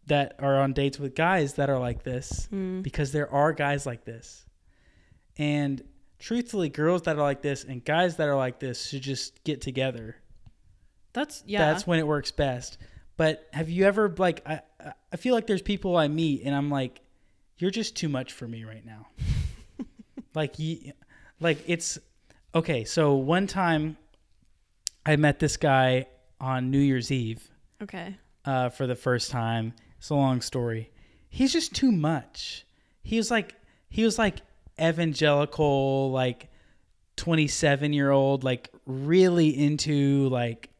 [0.09, 2.83] that are on dates with guys that are like this Mm.
[2.83, 4.45] because there are guys like this
[5.39, 5.85] and
[6.19, 9.61] truthfully girls that are like this and guys that are like this should just get
[9.61, 10.17] together
[11.13, 11.61] That's yeah.
[11.71, 12.79] that's when it works best.
[13.17, 14.63] But have you ever like I
[15.13, 17.03] I feel like there's people I meet and I'm like,
[17.59, 19.07] you're just too much for me right now.
[20.35, 20.93] like you,
[21.39, 21.99] like it's
[22.55, 22.85] okay.
[22.85, 23.97] So one time,
[25.05, 26.07] I met this guy
[26.41, 27.51] on New Year's Eve
[27.83, 28.17] okay.
[28.45, 29.75] uh, for the first time.
[29.99, 30.91] It's a long story.
[31.29, 32.67] He's just too much.
[33.03, 33.55] He was like
[33.89, 34.41] he was like
[34.81, 36.51] evangelical, like
[37.17, 40.71] twenty seven year old, like really into like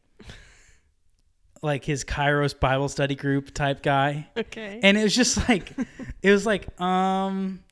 [1.61, 4.27] like his Kairos Bible study group type guy.
[4.37, 4.79] Okay.
[4.83, 5.73] And it was just like
[6.21, 7.63] it was like, um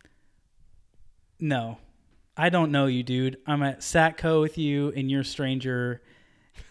[1.40, 1.78] no.
[2.38, 3.38] I don't know you, dude.
[3.46, 6.02] I'm at Satco with you and you're a stranger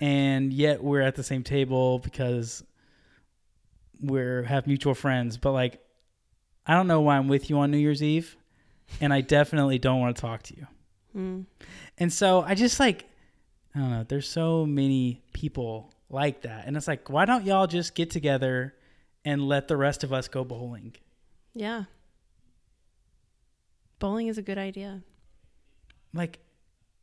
[0.01, 2.65] and yet we're at the same table because
[4.01, 5.81] we're have mutual friends, but like
[6.67, 8.37] I don't know why I'm with you on New Year's Eve
[9.01, 10.67] and I definitely don't want to talk to you.
[11.17, 11.47] Mm.
[11.99, 13.07] And so I just like
[13.75, 16.67] I don't know, there's so many people like that.
[16.67, 18.75] And it's like, why don't y'all just get together
[19.25, 20.97] and let the rest of us go bowling?
[21.55, 21.85] Yeah.
[24.01, 25.03] Bowling is a good idea.
[26.13, 26.39] Like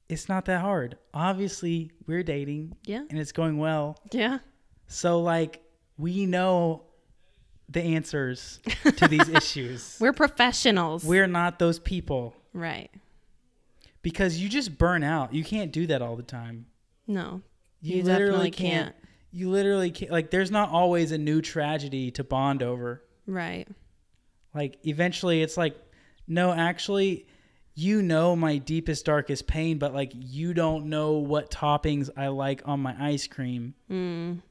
[0.09, 0.97] it's not that hard.
[1.13, 3.03] Obviously, we're dating Yeah.
[3.09, 3.97] and it's going well.
[4.11, 4.39] Yeah.
[4.87, 5.61] So like
[5.97, 6.83] we know
[7.69, 8.59] the answers
[8.97, 9.97] to these issues.
[9.99, 11.03] We're professionals.
[11.03, 12.89] We're not those people right.
[14.01, 15.33] because you just burn out.
[15.33, 16.67] You can't do that all the time.
[17.07, 17.41] No.
[17.81, 18.85] You, You literally definitely can't.
[18.85, 18.95] can't.
[19.31, 20.11] You literally can't.
[20.11, 23.03] Like, there's not always a new tragedy to bond over.
[23.25, 23.67] Right.
[24.55, 25.75] Like, eventually, it's like,
[26.27, 27.27] no, actually,
[27.79, 32.63] you know my deepest, darkest pain, but like, you don't know what toppings I like
[32.65, 34.41] on my ice cream Mm.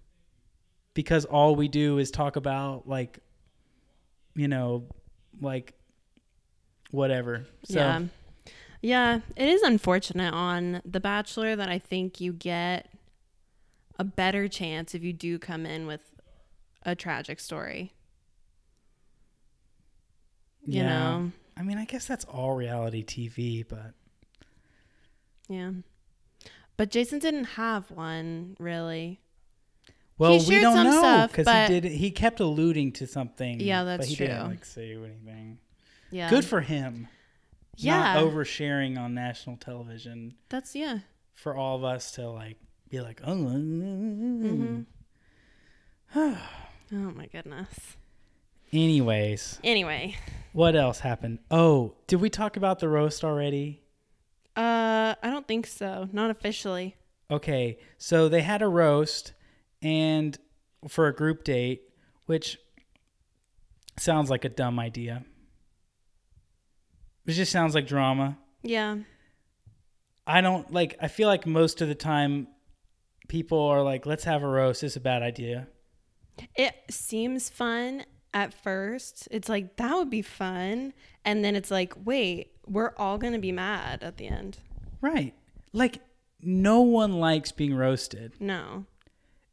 [0.95, 3.19] because all we do is talk about like,
[4.37, 4.85] you know,
[5.41, 5.75] like
[6.93, 7.45] whatever.
[7.65, 8.03] So, yeah.
[8.81, 9.21] Yeah.
[9.35, 12.89] It is unfortunate on The Bachelor that I think you get
[13.99, 16.03] a better chance if you do come in with
[16.85, 17.93] a tragic story.
[20.65, 20.89] You Yeah.
[20.89, 21.33] know.
[21.57, 23.93] I mean, I guess that's all reality TV, but
[25.49, 25.73] Yeah.
[26.77, 29.21] But Jason didn't have one really.
[30.19, 31.93] well, we don't know because but- he did.
[31.93, 33.61] He kept alluding to something.
[33.61, 35.59] Yeah, that's but he didn't like say anything.
[36.11, 36.29] Yeah.
[36.31, 37.09] Good for him.
[37.77, 38.15] Yeah.
[38.15, 41.01] Not oversharing on national television That's yeah.
[41.35, 42.57] for all of us to like
[42.89, 43.35] be like, oh.
[43.35, 44.81] hmm
[46.15, 46.39] oh
[46.91, 47.97] my goodness.
[48.73, 50.17] Anyways, Anyway,
[50.57, 51.39] what else happened?
[51.51, 53.83] Oh, did we talk about the roast already?
[54.57, 56.09] uh, I don't think so.
[56.13, 56.97] Not officially.
[57.31, 59.35] Okay, so they had a roast
[59.83, 60.39] and
[60.89, 61.83] for a group date,
[62.25, 62.59] which
[63.99, 65.27] sounds like a dumb idea.
[67.27, 68.39] It just sounds like drama.
[68.63, 68.97] Yeah.
[70.27, 72.49] I don't like I feel like most of the time
[73.29, 74.83] people are like, let's have a roast.
[74.83, 75.69] It's a bad idea.
[76.55, 78.05] It seems fun
[78.37, 79.27] at first.
[79.31, 80.93] It's like that would be fun,
[81.25, 84.59] and then it's like, wait, we're all gonna be mad at the end.
[85.01, 85.33] Right.
[85.73, 86.01] Like
[86.43, 88.35] no one likes being roasted.
[88.39, 88.85] No.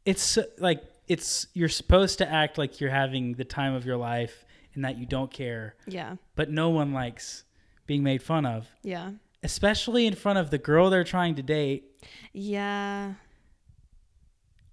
[0.06, 4.43] It's like it's you're supposed to act like you're having the time of your life
[4.76, 6.15] and that you don't care, Yeah.
[6.36, 7.46] but no one likes
[7.86, 9.12] being made fun of, Yeah.
[9.43, 11.86] especially in front of the girl they're trying to date
[12.34, 13.13] Yeah.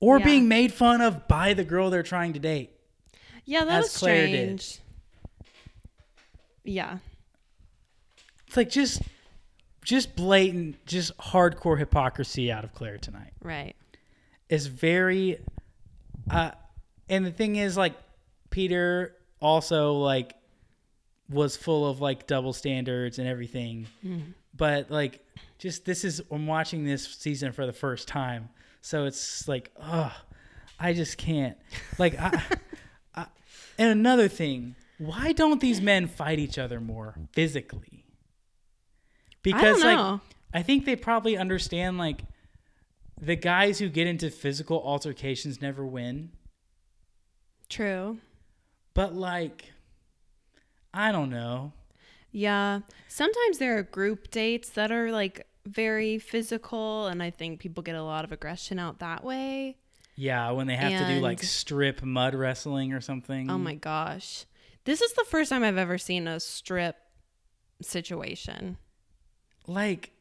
[0.00, 0.24] or Yeah.
[0.24, 2.70] being made fun of by the girl they're trying to date.
[3.50, 4.60] Yeah, that As was Claire did.
[4.60, 4.78] strange.
[6.62, 6.98] Yeah.
[8.46, 9.02] It's like just
[9.84, 13.32] just blatant, just hardcore hypocrisy out of Claire tonight.
[13.42, 13.74] Right.
[14.48, 15.40] It's very
[16.30, 16.52] uh
[17.08, 17.94] and the thing is like
[18.50, 20.36] Peter also like
[21.28, 23.88] was full of like double standards and everything.
[24.56, 25.26] But like
[25.58, 28.48] just this is I'm watching this season for the first time.
[28.80, 30.14] So it's like oh
[30.78, 31.56] I just can't.
[31.98, 32.40] Like I
[33.80, 38.04] and another thing, why don't these men fight each other more physically?
[39.42, 40.20] Because I don't like.
[40.52, 42.24] I think they probably understand like
[43.18, 46.32] the guys who get into physical altercations never win.
[47.70, 48.18] True.
[48.92, 49.72] But like
[50.92, 51.72] I don't know.
[52.32, 52.80] Yeah.
[53.08, 57.94] Sometimes there are group dates that are like very physical, and I think people get
[57.94, 59.78] a lot of aggression out that way.
[60.20, 63.50] Yeah, when they have to do like strip mud wrestling or something.
[63.50, 64.44] Oh my gosh.
[64.84, 66.96] This is the first time I've ever seen a strip
[67.80, 68.76] situation.
[69.66, 70.12] Like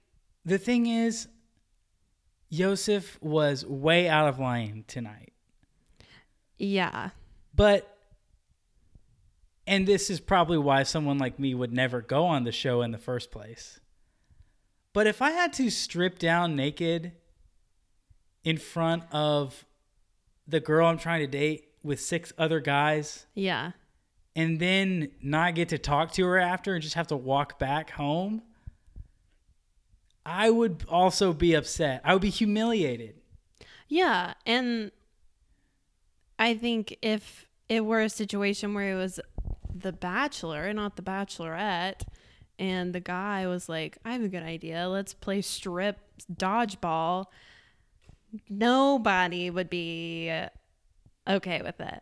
[0.46, 1.28] the thing is
[2.48, 5.34] Yosef was way out of line tonight.
[6.58, 7.10] Yeah.
[7.54, 7.98] But
[9.68, 12.92] and this is probably why someone like me would never go on the show in
[12.92, 13.82] the first place.
[14.94, 17.12] But if I had to strip down naked
[18.46, 19.66] in front of
[20.50, 23.72] the girl I'm trying to date with six other guys Yeah.
[24.36, 27.92] and then not get to talk to her after and just have to walk back
[27.92, 28.42] home,
[30.26, 32.02] I would also be upset.
[32.04, 33.16] I would be humiliated.
[33.88, 34.34] Yeah.
[34.46, 34.92] And
[36.38, 39.20] I think if it were a situation where it was
[39.74, 42.02] the bachelor and not the bachelorette,
[42.58, 44.90] and the guy was like, I have a good idea.
[44.90, 45.98] Let's play strip
[46.32, 47.26] dodgeball.
[48.50, 50.32] Nobody would be
[51.28, 52.02] okay with it.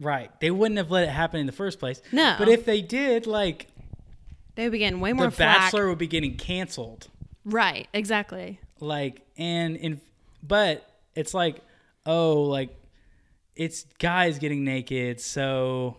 [0.00, 0.30] Right.
[0.40, 2.00] They wouldn't have let it happen in the first place.
[2.12, 2.36] No.
[2.38, 3.66] But if they did, like
[4.54, 5.72] They would be getting way more the flack.
[5.72, 7.08] Bachelor would be getting canceled.
[7.44, 7.88] Right.
[7.92, 8.60] Exactly.
[8.80, 10.00] Like and in
[10.42, 11.60] but it's like
[12.06, 12.70] oh like
[13.56, 15.96] it's guys getting naked, so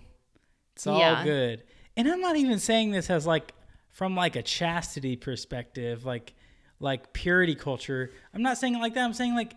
[0.76, 1.24] it's all Yeah.
[1.26, 1.64] good.
[1.98, 3.54] And I'm not even saying this as like
[3.90, 6.34] from like a chastity perspective, like
[6.80, 8.12] like purity culture.
[8.34, 9.04] I'm not saying it like that.
[9.04, 9.52] I'm saying like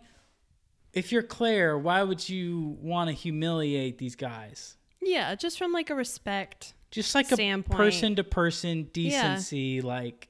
[0.92, 4.76] if you're Claire, why would you want to humiliate these guys?
[5.00, 5.34] Yeah.
[5.34, 6.74] Just from like a respect.
[6.90, 10.28] Just like a person to person decency, like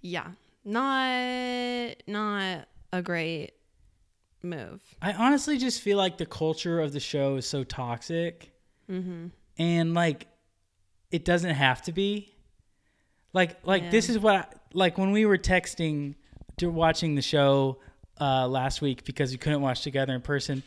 [0.00, 0.28] Yeah.
[0.64, 3.52] Not not a great
[4.42, 4.82] move.
[5.02, 8.52] I honestly just feel like the culture of the show is so toxic,
[8.90, 9.26] Mm-hmm.
[9.58, 10.28] and like
[11.10, 12.32] it doesn't have to be.
[13.32, 13.90] Like, like Yeah.
[13.90, 16.14] this is what, I, like when we were texting,
[16.62, 17.78] watching the show
[18.20, 20.62] uh, last week because we couldn't watch together in person,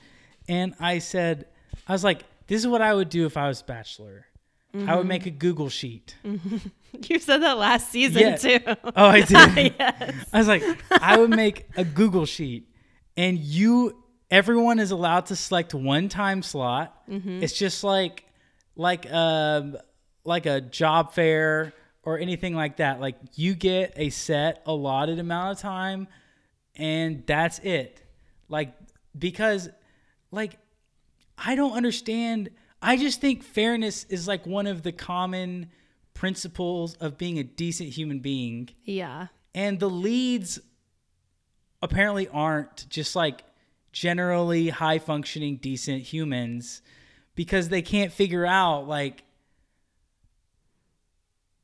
[0.47, 1.47] and I said,
[1.87, 4.25] I was like, this is what I would do if I was Bachelor.
[4.85, 6.15] I would make a Google sheet.
[7.07, 8.35] You said that last season Yeah.
[8.35, 8.59] too.
[8.95, 9.21] Oh, I
[9.55, 9.75] did.
[9.79, 10.15] yes.
[10.33, 12.67] I was like, I would make a Google sheet,
[13.15, 13.95] and you,
[14.31, 16.99] everyone is allowed to select one time slot.
[17.07, 18.25] It's just like,
[18.75, 19.77] like, um,
[20.23, 21.73] like a job fair
[22.09, 22.99] or anything like that.
[22.99, 26.07] Like you get a set allotted amount of time,
[26.75, 28.01] and that's it.
[28.49, 28.73] Like
[29.17, 29.69] because,
[30.31, 30.57] like,
[31.37, 32.49] I don't understand.
[32.81, 35.69] I just think fairness is like one of the common
[36.13, 38.69] principles of being a decent human being.
[38.83, 39.27] Yeah.
[39.53, 40.59] And the leads
[41.81, 43.43] apparently aren't just like
[43.91, 46.81] generally high functioning, decent humans
[47.35, 49.23] because they can't figure out like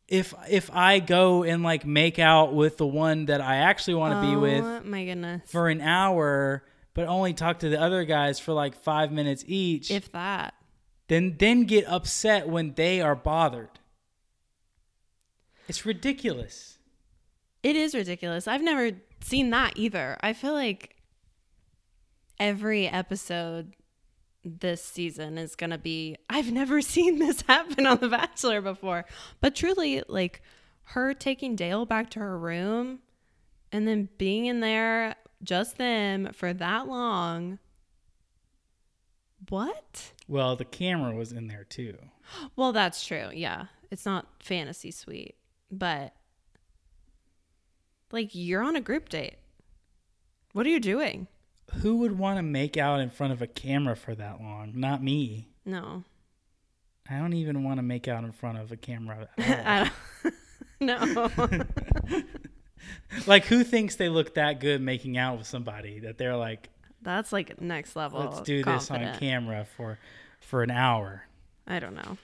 [0.07, 4.13] if if I go and like make out with the one that I actually want
[4.21, 5.49] to be with Oh my goodness.
[5.49, 6.63] for an hour
[6.93, 10.53] but only talk to the other guys for like 5 minutes each if that.
[11.07, 13.79] then then get upset when they are bothered.
[15.67, 16.77] It's ridiculous.
[17.63, 18.47] It is ridiculous.
[18.47, 18.91] I've never
[19.21, 20.17] seen that either.
[20.21, 20.95] I feel like
[22.39, 23.73] every episode
[24.45, 29.05] this season is going to be I've never seen this happen on The Bachelor before.
[29.41, 30.41] But truly, like
[30.89, 32.99] her taking Dale back to her room
[33.71, 37.59] and then being in there just them for that long.
[39.49, 40.13] What?
[40.27, 41.97] Well, the camera was in there too.
[42.55, 43.29] Well, that's true.
[43.33, 43.65] Yeah.
[43.91, 45.35] It's not fantasy suite,
[45.71, 46.13] but
[48.11, 49.35] like you're on a group date.
[50.53, 51.27] What are you doing?
[51.81, 54.73] Who would want to make out in front of a camera for that long?
[54.75, 55.49] Not me.
[55.65, 56.03] No.
[57.09, 59.27] I don't even want to make out in front of a camera.
[59.37, 59.91] I
[60.23, 60.33] don't,
[60.79, 61.29] no.
[63.27, 66.69] like, who thinks they look that good making out with somebody that they're like,
[67.01, 68.19] That's like next level.
[68.21, 69.99] let's do this on camera for
[70.39, 71.23] for an hour?
[71.67, 72.17] I don't know.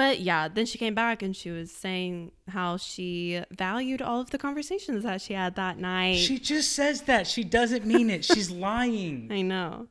[0.00, 4.30] But yeah, then she came back and she was saying how she valued all of
[4.30, 6.16] the conversations that she had that night.
[6.16, 7.26] She just says that.
[7.26, 8.24] She doesn't mean it.
[8.24, 9.28] She's lying.
[9.30, 9.88] I know.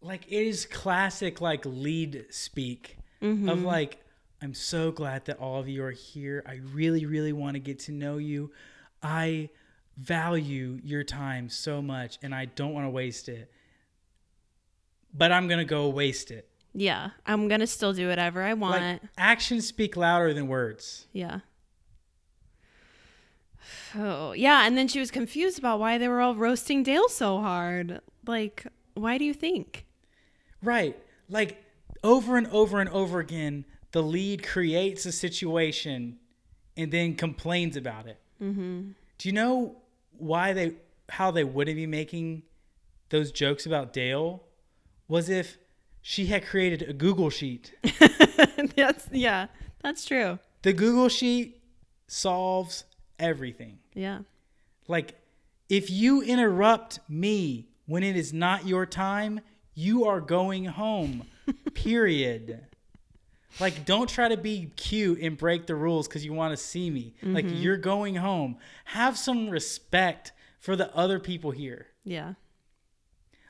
[0.00, 3.48] like it is classic like lead speak Mm-hmm.
[3.48, 3.92] of like
[4.42, 7.78] i'm so glad that all of you are here i really really want to get
[7.86, 8.52] to know you
[9.02, 9.48] i
[9.96, 13.50] value your time so much and i don't want to waste it
[15.14, 16.46] but i'm gonna go waste it
[16.78, 18.82] Yeah, I'm gonna still do whatever I want.
[18.82, 21.40] like actions speak louder than words Yeah.
[23.98, 24.66] Oh, yeah.
[24.66, 28.00] And then she was confused about why they were all roasting Dale so hard.
[28.26, 29.84] Like, why do you think?
[30.62, 30.96] right
[31.28, 31.62] like
[32.02, 36.16] over and over and over again the lead creates a situation
[36.78, 38.90] and then complains about it Mm-hmm.
[39.18, 39.76] Do you know
[40.18, 40.74] why they
[41.10, 42.42] how they wouldn't be making
[43.10, 44.42] those jokes about Dale?
[45.08, 45.56] Was if
[46.08, 47.72] she had created a Google sheet.
[48.76, 49.48] that's, yeah,
[49.82, 50.38] that's true.
[50.62, 51.60] The Google sheet
[52.06, 52.84] solves
[53.18, 53.80] everything.
[53.92, 54.20] Yeah.
[54.86, 55.16] Like
[55.68, 59.40] if you interrupt me when it is not your time,
[59.74, 61.24] you are going home.
[61.74, 62.64] Period.
[63.58, 66.88] Like, don't try to be cute and break the rules because you want to see
[66.88, 67.14] me.
[67.20, 67.56] Like, mm-hmm.
[67.56, 68.58] you're going home.
[68.84, 71.88] Have some respect for the other people here.
[72.04, 72.34] Yeah.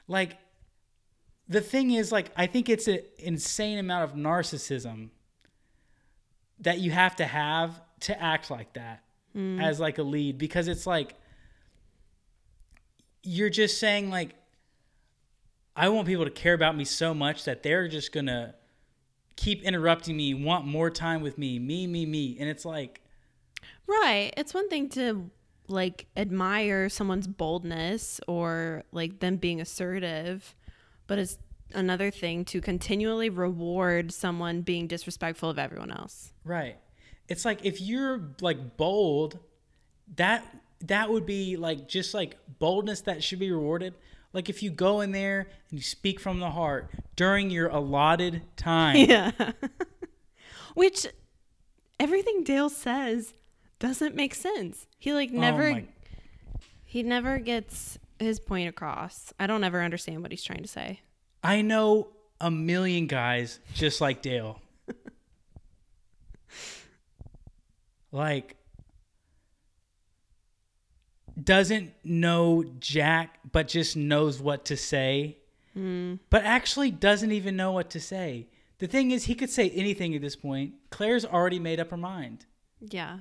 [0.09, 0.39] Like,
[1.49, 5.11] the thing is, like, I think it's an insane amount of narcissism
[6.61, 9.61] that you have to have to act like that hmm.
[9.61, 11.15] as like a lead because it's like
[13.23, 14.35] you're just saying like
[15.75, 18.55] I want people to care about me so much that they're just gonna
[19.37, 23.03] keep interrupting me, want more time with me, me, me, me, and it's like
[23.87, 24.33] Right.
[24.37, 25.31] It's one thing to
[25.69, 30.55] like admire someone's boldness or like them being assertive,
[31.07, 31.39] but it's
[31.75, 36.33] another thing to continually reward someone being disrespectful of everyone else.
[36.45, 36.77] Right.
[37.29, 39.39] It's like if you're like bold,
[40.17, 40.45] that
[40.81, 43.95] that would be like just like boldness that should be rewarded.
[44.33, 48.43] Like if you go in there and you speak from the heart during your allotted
[48.57, 48.97] time.
[49.09, 49.33] Yeah.
[50.75, 51.07] Which
[51.99, 53.33] everything Dale says
[53.79, 54.87] doesn't make sense.
[54.99, 55.85] He like oh never Oh my-
[56.85, 59.33] he never gets his point across.
[59.39, 61.01] I don't ever understand what he's trying to say.
[61.43, 62.09] I know
[62.41, 64.61] a million guys just like Dale.
[68.13, 68.57] like
[71.43, 75.39] doesn't know Jack but just knows what to say.
[75.75, 76.15] Hmm.
[76.31, 78.49] But actually doesn't even know what to say.
[78.79, 80.75] The thing is he could say anything at this point.
[80.91, 82.47] Claire's already made up her mind.
[82.81, 83.19] Yeah.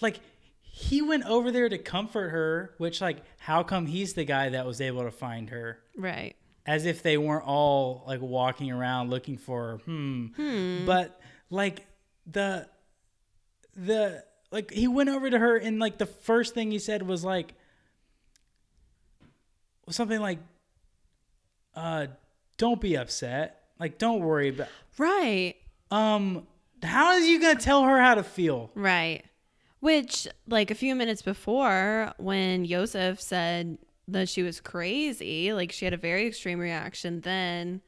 [0.00, 0.20] Like
[0.80, 4.64] he went over there to comfort her, which like how come he's the guy that
[4.64, 5.80] was able to find her?
[5.96, 6.36] Right.
[6.66, 10.84] as if they weren't all like walking around looking for hmm.
[10.86, 11.20] But
[11.50, 11.84] like
[12.26, 12.68] the
[13.74, 14.22] the
[14.52, 17.54] like he went over to her and like the first thing he said was like
[19.90, 20.38] something like
[21.74, 22.06] uh
[22.56, 23.62] don't be upset.
[23.80, 24.68] Like don't worry about
[24.98, 25.54] Right.
[25.90, 26.46] um
[26.82, 28.70] how is you gonna tell her how to feel?
[28.74, 29.24] Right.
[29.80, 35.84] Which, like a few minutes before, when Yosef said that she was crazy, like she
[35.84, 37.80] had a very extreme reaction then.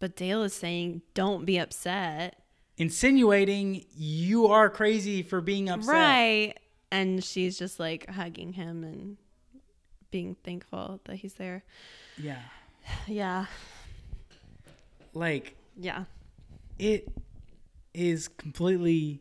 [0.00, 2.38] But Dale is saying, "Don't be upset."
[2.76, 5.92] Insinuating you are crazy for being upset.
[5.94, 6.54] Right.
[6.90, 9.16] And she's just like hugging him and
[10.10, 11.62] being thankful that he's there.
[12.18, 12.40] Yeah.
[13.06, 13.46] Yeah.
[15.14, 16.04] Like Yeah.
[16.78, 17.08] it
[17.94, 19.20] is completely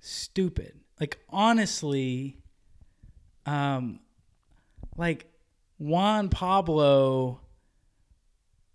[0.00, 0.78] stupid.
[1.00, 2.38] Like honestly,
[3.44, 4.00] um
[4.96, 5.26] like
[5.78, 7.40] Juan Pablo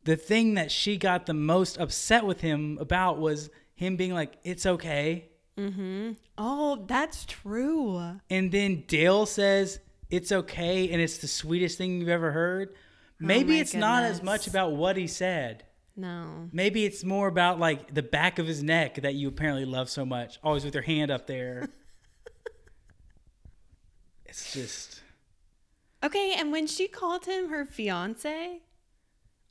[0.03, 4.37] the thing that she got the most upset with him about was him being like
[4.43, 5.29] it's okay.
[5.57, 6.13] Mm-hmm.
[6.37, 8.19] Oh, that's true.
[8.29, 12.73] And then Dale says it's okay and it's the sweetest thing you've ever heard.
[13.19, 15.63] Maybe Oh it's not as much about what he said.
[15.95, 16.49] No.
[16.51, 20.05] Maybe it's more about like the back of his neck that you apparently love so
[20.05, 21.69] much, always with your hand up there.
[24.31, 25.01] it's just
[26.03, 28.61] Okay, and when she called him her fiance,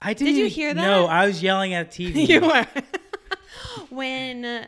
[0.02, 0.26] I didn't.
[0.26, 0.82] Did you even- hear that?
[0.82, 1.06] No.
[1.06, 2.26] I was yelling at TV.
[2.28, 2.66] you were
[3.90, 4.66] when uh,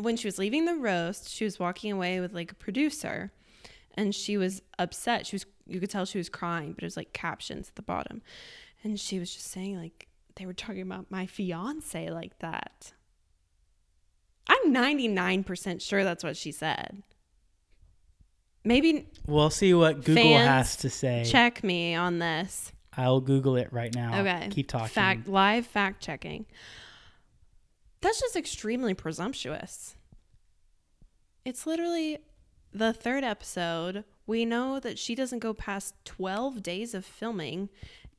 [0.00, 3.30] when she was leaving the roast, she was walking away with like a producer,
[3.94, 5.26] and she was upset.
[5.26, 7.82] She was you could tell she was crying, but it was like captions at the
[7.82, 8.22] bottom,
[8.82, 12.92] and she was just saying like they were talking about my fiance like that.
[14.48, 17.02] I'm 99% sure that's what she said.
[18.66, 21.24] Maybe We'll see what Google has to say.
[21.24, 22.72] check me on this.
[22.96, 24.20] I'll Google it right now.
[24.20, 24.48] Okay.
[24.50, 24.88] Keep talking.
[24.88, 26.46] Fact live fact checking.
[28.00, 29.94] That's just extremely presumptuous.
[31.44, 32.18] It's literally
[32.72, 34.04] the third episode.
[34.26, 37.68] We know that she doesn't go past 12 days of filming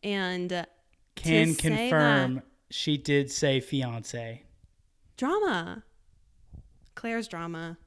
[0.04, 0.66] and
[1.16, 4.44] Can confirm she did say fiance.
[5.18, 5.84] drama.
[6.96, 7.78] Claire's drama.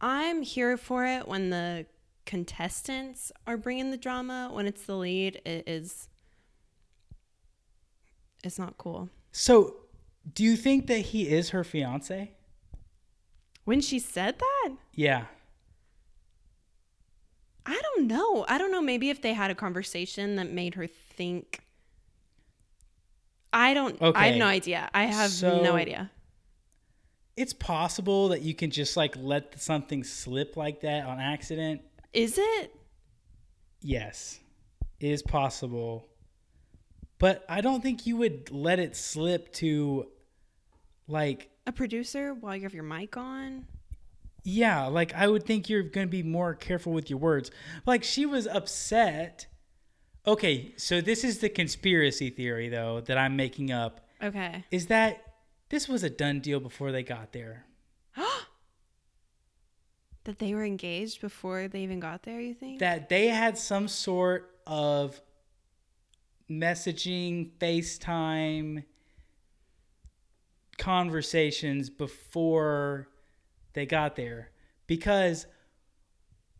[0.00, 1.86] I'm here for it when the
[2.26, 4.50] contestants are bringing the drama.
[4.52, 6.08] When it's the lead, it is
[8.44, 9.08] it's not cool.
[9.32, 9.76] So,
[10.34, 12.32] do you think that he is her fiance?
[13.64, 15.24] When she said that, Yeah.
[17.68, 18.44] I don't know.
[18.48, 18.80] I don't know.
[18.80, 21.60] Maybe if they had a conversation that made her think.
[23.52, 24.00] I don't.
[24.00, 24.16] Okay.
[24.18, 24.88] I have no idea.
[24.94, 26.10] I have So- no idea.
[27.36, 31.82] It's possible that you can just like let something slip like that on accident.
[32.12, 32.74] Is it?
[33.82, 34.40] Yes,
[35.00, 36.08] it is possible.
[37.18, 40.08] But I don't think you would let it slip to
[41.08, 43.66] like A producer while you have your mic on?
[44.48, 47.50] yeah, like I would think you're going to be more careful with your words.
[47.84, 49.46] Like she was upset.
[50.26, 54.64] Okay, so this is the conspiracy theory though that I'm making up Okay.
[54.70, 55.25] is that
[55.68, 57.66] this was a done deal before they got there.
[60.24, 62.80] That they were engaged before they even got there, you think?
[62.80, 65.20] That they had some sort of
[66.50, 68.82] messaging, FaceTime
[70.78, 73.08] conversations before
[73.74, 74.50] they got there.
[74.88, 75.46] Because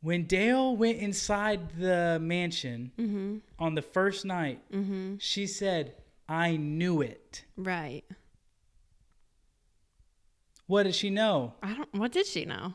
[0.01, 3.37] when Dale went inside the mansion mm-hmm.
[3.59, 5.17] on the first night, Mm-hmm.
[5.19, 5.95] she said,
[6.29, 7.45] I knew it.
[7.57, 8.05] Right.
[10.67, 11.55] What did she know?
[11.63, 11.93] I don't.
[11.95, 12.75] What did she know?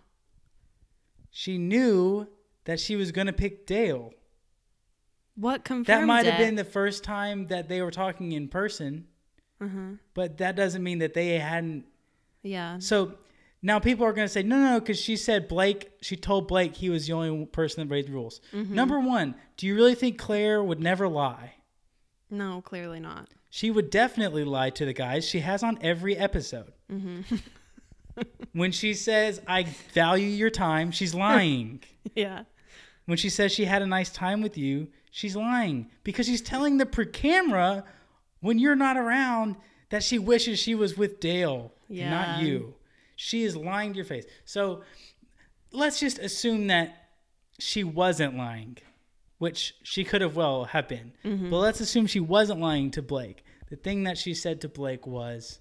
[1.30, 2.28] She knew
[2.66, 4.14] that she was going to pick Dale.
[5.36, 6.44] What confirmed That might have it?
[6.46, 9.08] been the first time that they were talking in person,
[9.62, 9.94] Uh-huh.
[10.14, 11.86] but that doesn't mean that they hadn't.
[12.44, 12.80] Yeah.
[12.80, 13.14] So
[13.62, 16.76] now people are going to say, no, no, because she said Blake, she told Blake
[16.76, 18.42] he was the only person that made the rules.
[18.54, 18.76] Mm-hmm.
[18.76, 21.54] Number one, do you really think Claire would never lie?
[22.30, 23.30] No, clearly not.
[23.50, 25.26] She would definitely lie to the guys.
[25.28, 26.74] She has on every episode.
[26.92, 27.36] Mm-hmm.
[28.54, 31.82] when she says, I value your time, she's lying.
[32.16, 32.44] Yeah.
[33.06, 36.78] when she says she had a nice time with you, she's lying because she's telling
[36.78, 37.84] the per camera
[38.42, 39.56] when you're not around
[39.92, 42.10] that she wishes she was with Dale, Yeah.
[42.10, 42.74] not you.
[43.16, 44.26] She is lying to your face.
[44.46, 44.82] So
[45.72, 47.10] let's just assume that
[47.60, 48.78] she wasn't lying,
[49.38, 51.14] which she could have well have been.
[51.24, 51.50] Mm-hmm.
[51.52, 53.44] But let's assume she wasn't lying to Blake.
[53.70, 55.60] The thing that she said to Blake was,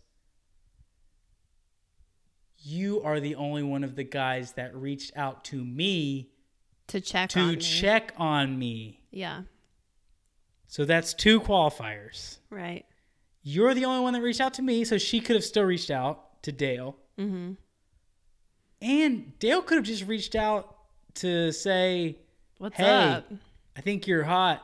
[2.62, 6.30] "You are the only one of the guys that reached out to me
[6.88, 7.56] To check to on me.
[7.56, 9.00] check on me.
[9.10, 9.42] Yeah.
[10.68, 12.38] So that's two qualifiers.
[12.50, 12.84] Right.
[13.42, 15.90] You're the only one that reached out to me, so she could have still reached
[15.90, 16.96] out to Dale.
[17.18, 17.52] Mm-hmm.
[18.82, 20.76] And Dale could have just reached out
[21.16, 22.18] to say,
[22.58, 22.84] What's Hey.
[22.84, 23.32] up?
[23.76, 24.62] I think you're hot.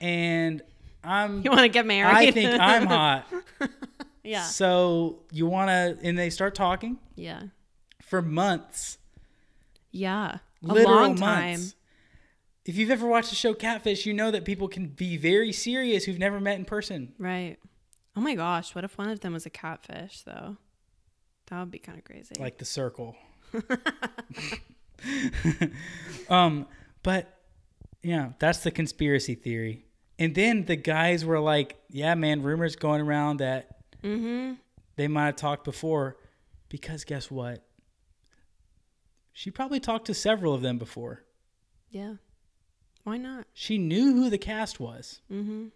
[0.00, 0.62] And
[1.02, 2.14] I'm You want to get married?
[2.14, 3.26] I think I'm hot.
[4.22, 4.44] yeah.
[4.44, 7.44] So you wanna and they start talking Yeah.
[8.02, 8.98] for months.
[9.90, 10.38] Yeah.
[10.62, 11.50] A long time.
[11.52, 11.74] months.
[12.66, 16.04] If you've ever watched the show Catfish, you know that people can be very serious
[16.04, 17.14] who've never met in person.
[17.18, 17.56] Right.
[18.14, 20.56] Oh my gosh, what if one of them was a catfish though?
[21.46, 22.34] That would be kind of crazy.
[22.38, 23.16] like the circle.
[26.28, 26.66] um,
[27.02, 27.38] but
[28.02, 29.84] yeah, that's the conspiracy theory.
[30.18, 34.54] And then the guys were like, "Yeah, man, rumors going around that mm-hmm.
[34.96, 36.16] they might have talked before."
[36.68, 37.64] Because guess what?
[39.32, 41.24] She probably talked to several of them before.
[41.90, 42.14] Yeah.
[43.04, 43.46] Why not?
[43.52, 45.20] She knew who the cast was.
[45.32, 45.68] Mm-hmm.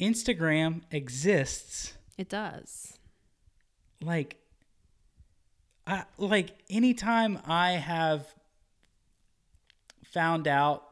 [0.00, 2.98] Instagram exists It does.
[4.02, 4.36] like
[5.86, 8.26] I like anytime I have
[10.04, 10.82] found out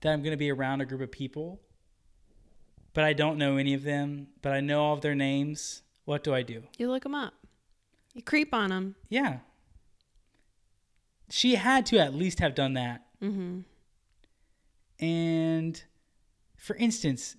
[0.00, 1.60] that I'm going to be around a group of people
[2.94, 6.22] but I don't know any of them, but I know all of their names, what
[6.24, 6.62] do I do?
[6.78, 7.34] You look them up.
[8.14, 8.94] You creep on them.
[9.08, 9.38] Yeah.
[11.30, 13.06] She had to at least have done that.
[13.22, 13.60] Mm-hmm.
[15.04, 15.82] And
[16.56, 17.36] for instance,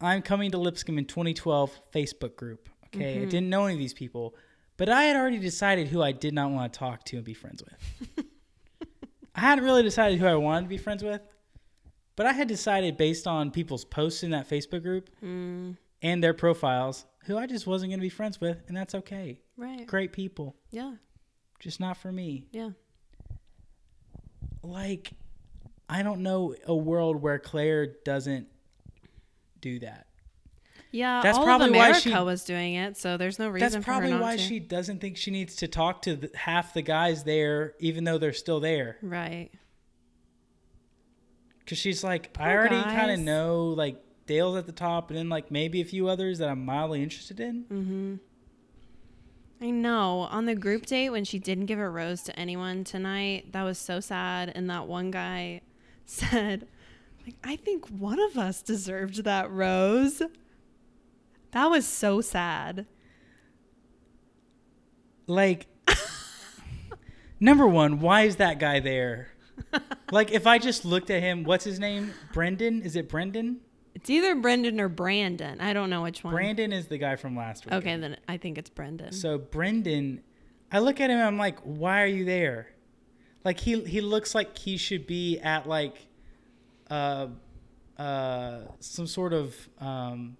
[0.00, 2.68] I'm coming to Lipscomb in 2012 Facebook group.
[2.86, 3.22] Okay.
[3.22, 3.30] I Mhm.
[3.30, 4.34] didn't know any of these people,
[4.76, 7.34] but I had already decided who I did not want to talk to and be
[7.34, 8.26] friends with.
[9.34, 11.22] I hadn't really decided who I wanted to be friends with,
[12.16, 16.34] but I had decided based on people's posts in that Facebook group Mm, and their
[16.34, 19.40] profiles who I just wasn't going to be friends with, and that's okay.
[19.56, 19.86] right.
[19.86, 20.94] Great people, Yeah.
[21.60, 22.46] just not for me.
[22.50, 22.70] Yeah.
[24.62, 25.12] Like,
[25.88, 28.46] I don't know a world where Claire doesn't
[29.60, 30.06] do that.
[30.90, 31.20] Yeah.
[31.22, 33.92] That's all probably of why she- was doing it, so there's no reason That's for
[33.92, 34.42] her probably why to.
[34.42, 38.18] she doesn't think she needs to talk to the, half the guys there, even though
[38.18, 38.98] they're still there.
[39.02, 39.50] Right.
[41.64, 45.28] Because she's like, I already kind of know like Dale's at the top, and then
[45.28, 47.64] like maybe a few others that I'm mildly interested in.
[47.64, 48.14] Mm-hmm.
[49.62, 50.20] I know.
[50.30, 53.78] On the group date when she didn't give a rose to anyone tonight, that was
[53.78, 54.50] so sad.
[54.54, 55.60] And that one guy
[56.06, 56.66] said,
[57.24, 60.20] like, I think one of us deserved that rose.
[61.52, 62.86] That was so sad.
[65.28, 65.66] Like,
[67.40, 69.31] number one, why is that guy there?
[70.12, 72.12] Like, if I just looked at him, what's his name?
[72.32, 72.82] Brendan?
[72.82, 73.60] Is it Brendan?
[73.94, 75.60] It's either Brendan or Brandon.
[75.60, 76.32] I don't know which one.
[76.32, 77.74] Brandon is the guy from last week.
[77.74, 79.12] Okay, then I think it's Brendan.
[79.12, 80.22] So Brendan,
[80.70, 82.68] I look at him and I'm like, why are you there?
[83.44, 86.06] Like he he looks like he should be at like
[86.90, 87.26] uh
[87.98, 90.36] uh some sort of um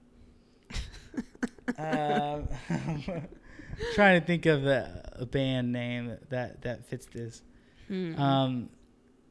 [1.79, 2.41] uh,
[3.95, 7.43] trying to think of a, a band name that that fits this.
[7.89, 8.19] Hmm.
[8.21, 8.71] Um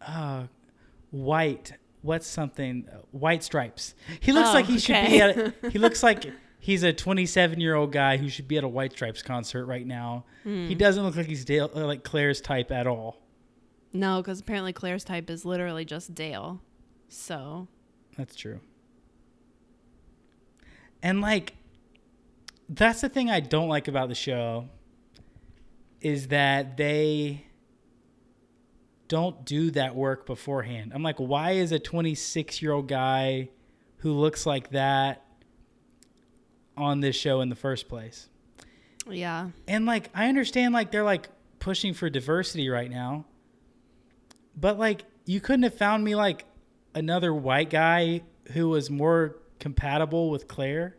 [0.06, 0.44] uh
[1.12, 3.94] white what's something white stripes.
[4.20, 6.26] He looks Oh, like he should be at a, he looks like
[6.60, 9.86] he's a 27 year old guy who should be at a white stripes concert right
[9.86, 10.26] now.
[10.44, 10.68] Hmm.
[10.68, 13.18] He doesn't look like he's Dale, uh, like Claire's type at all.
[13.94, 16.62] no, because apparently Claire's type is literally just Dale.
[17.10, 17.68] So,
[18.18, 18.62] That's true.
[21.04, 21.56] And like
[22.70, 24.70] that's the thing I don't like about the show
[26.00, 27.46] is that they
[29.12, 30.94] don't do that work beforehand.
[30.96, 33.50] I'm like, why is a 26 year old guy
[33.98, 35.26] who looks like that
[36.78, 38.30] on this show in the first place?
[39.10, 39.50] yeah.
[39.68, 41.28] And like I understand like they're like
[41.60, 43.26] pushing for diversity right now.
[44.56, 46.46] But like you couldn't have found me like
[46.96, 48.22] another white guy
[48.54, 50.96] who was more compatible with Claire.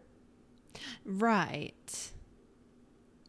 [1.06, 2.11] Right.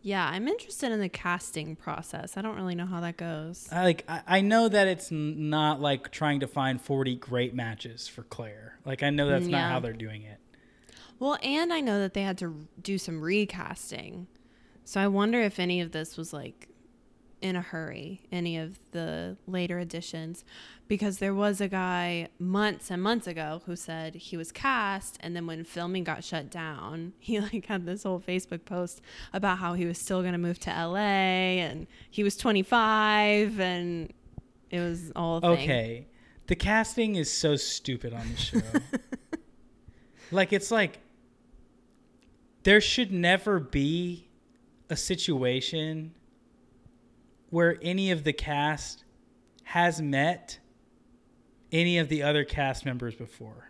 [0.05, 2.35] Yeah, I'm interested in the casting process.
[2.35, 3.69] I don't really know how that goes.
[3.71, 7.55] I, like I, I know that it's n- not like trying to find 40 great
[7.55, 8.77] matches for Claire.
[8.85, 10.39] Like I know that's Mm, not how they're doing it.
[11.19, 14.27] Well, and I know that they had to do some recasting.
[14.83, 16.67] So I wonder if any of this was like
[17.43, 20.45] in a hurry, any of the later editions,
[20.87, 25.35] because there was a guy months and months ago who said he was cast, and
[25.35, 29.01] then when filming got shut down, he like had this whole Facebook post
[29.33, 34.13] about how he was still going to move to LA and he was 25 and
[34.71, 35.41] it was all.
[35.43, 36.07] Okay.
[36.47, 38.61] The casting is so stupid on the show.
[40.31, 40.99] like it's like
[42.63, 44.29] there should never be
[44.89, 46.13] a situation
[47.53, 49.03] where any of the cast
[49.61, 50.57] has met
[51.71, 53.69] any of the other cast members before.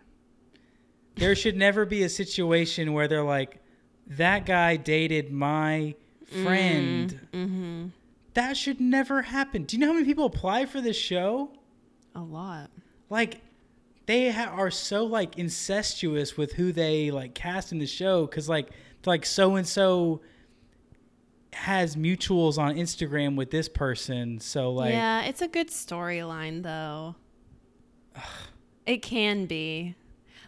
[1.16, 3.58] There should never be a situation where they're like
[4.06, 5.96] that guy dated my
[6.42, 7.28] friend.
[7.34, 7.86] Mm-hmm.
[8.32, 9.64] That should never happen.
[9.64, 11.50] Do you know how many people apply for this show?
[12.14, 12.70] A lot.
[13.10, 13.42] like
[14.06, 18.48] they ha- are so like incestuous with who they like cast in the show because
[18.48, 18.70] like
[19.04, 20.22] like so and so
[21.54, 27.14] has mutuals on Instagram with this person so like yeah, it's a good storyline though.
[28.86, 29.94] it can be.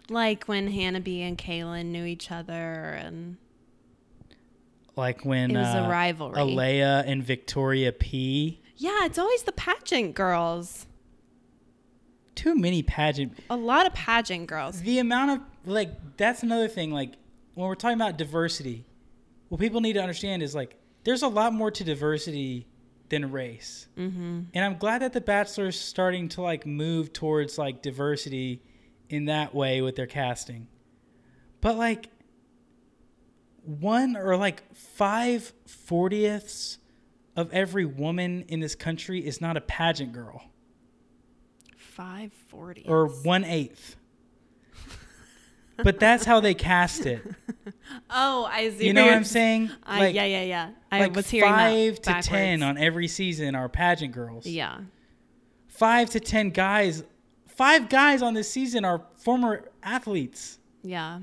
[0.08, 3.38] Like when Hannah B and Caelynn knew each other and
[4.96, 6.40] like when It was a uh, rivalry.
[6.40, 8.60] Alayah and Victoria P.
[8.76, 10.86] Yeah, it's always the pageant girls.
[12.34, 13.38] Too many pageant.
[13.50, 14.80] A lot of pageant girls.
[14.82, 16.92] The amount of like that's another thing.
[16.92, 17.14] Like
[17.54, 18.84] when we're talking about diversity,
[19.48, 20.76] what people need to understand is like
[21.06, 22.66] there's a lot more to diversity
[23.08, 23.86] than race.
[23.96, 24.40] Mm-hmm.
[24.52, 28.60] And I'm glad that the Bachelor's starting to like move towards like diversity
[29.08, 30.66] in that way with their casting.
[31.60, 32.08] But like
[33.62, 36.78] one or like five fortieths
[37.36, 40.42] of every woman in this country is not a pageant girl,
[41.76, 42.84] Five forty.
[42.88, 43.94] or one eighth.
[45.82, 47.22] But that's how they cast it.
[48.10, 48.86] oh, I see.
[48.86, 49.70] You know what I'm saying?
[49.84, 50.70] I, yeah, yeah, yeah.
[50.90, 54.46] I like was hearing that five to ten on every season are pageant girls.
[54.46, 54.78] Yeah.
[55.68, 57.04] five to ten guys
[57.46, 61.20] five guys on this season are former athletes Yeah.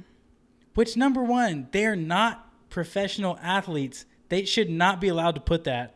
[0.74, 5.96] which number one they're not professional athletes they should not be allowed to put that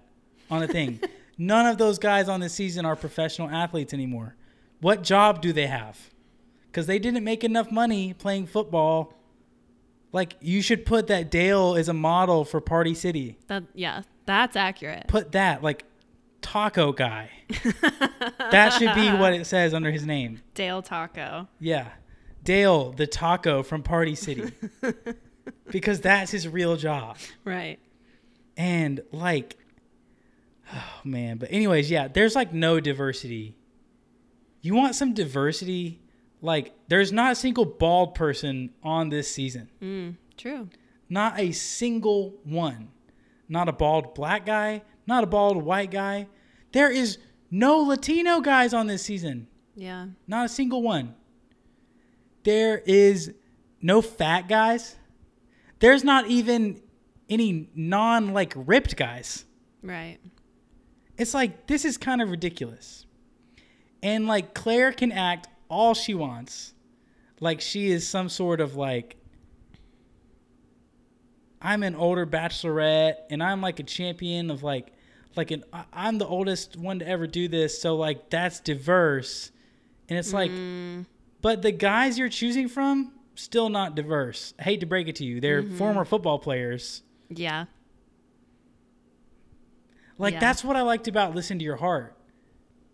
[0.51, 0.99] on a thing
[1.39, 4.35] none of those guys on this season are professional athletes anymore
[4.79, 5.97] what job do they have
[6.71, 9.13] because they didn't make enough money playing football
[10.11, 14.55] like you should put that dale is a model for party city That yeah, that's
[14.55, 15.07] accurate.
[15.07, 15.83] put that like
[16.41, 17.29] taco guy
[18.51, 21.47] that should be what it says under his name Dale Taco.
[21.59, 21.89] Yeah.
[22.43, 24.53] Dale, the taco from Party City.
[25.69, 27.17] because that's his real job.
[27.43, 27.77] Right.
[28.55, 29.57] And like,
[30.73, 31.37] oh man.
[31.37, 33.55] But, anyways, yeah, there's like no diversity.
[34.61, 35.99] You want some diversity?
[36.41, 39.69] Like, there's not a single bald person on this season.
[39.81, 40.69] Mm, true.
[41.09, 42.89] Not a single one.
[43.49, 46.27] Not a bald black guy, not a bald white guy.
[46.73, 47.17] There is
[47.49, 49.47] no Latino guys on this season.
[49.75, 50.07] Yeah.
[50.27, 51.15] Not a single one.
[52.43, 53.33] There is
[53.81, 54.95] no fat guys.
[55.79, 56.81] There's not even
[57.29, 59.45] any non like ripped guys.
[59.81, 60.17] Right.
[61.17, 63.05] It's like this is kind of ridiculous.
[64.03, 66.73] And like Claire can act all she wants.
[67.39, 69.15] Like she is some sort of like
[71.61, 74.93] I'm an older bachelorette and I'm like a champion of like
[75.35, 75.63] like an
[75.93, 79.51] I'm the oldest one to ever do this, so like that's diverse.
[80.09, 81.05] And it's like Mm,
[81.41, 84.53] but the guys you're choosing from still not diverse.
[84.59, 85.39] I hate to break it to you.
[85.41, 87.03] They're former football players.
[87.29, 87.65] yeah.
[90.19, 90.39] Like Yeah.
[90.39, 92.15] that's what I liked about Listen to Your Heart.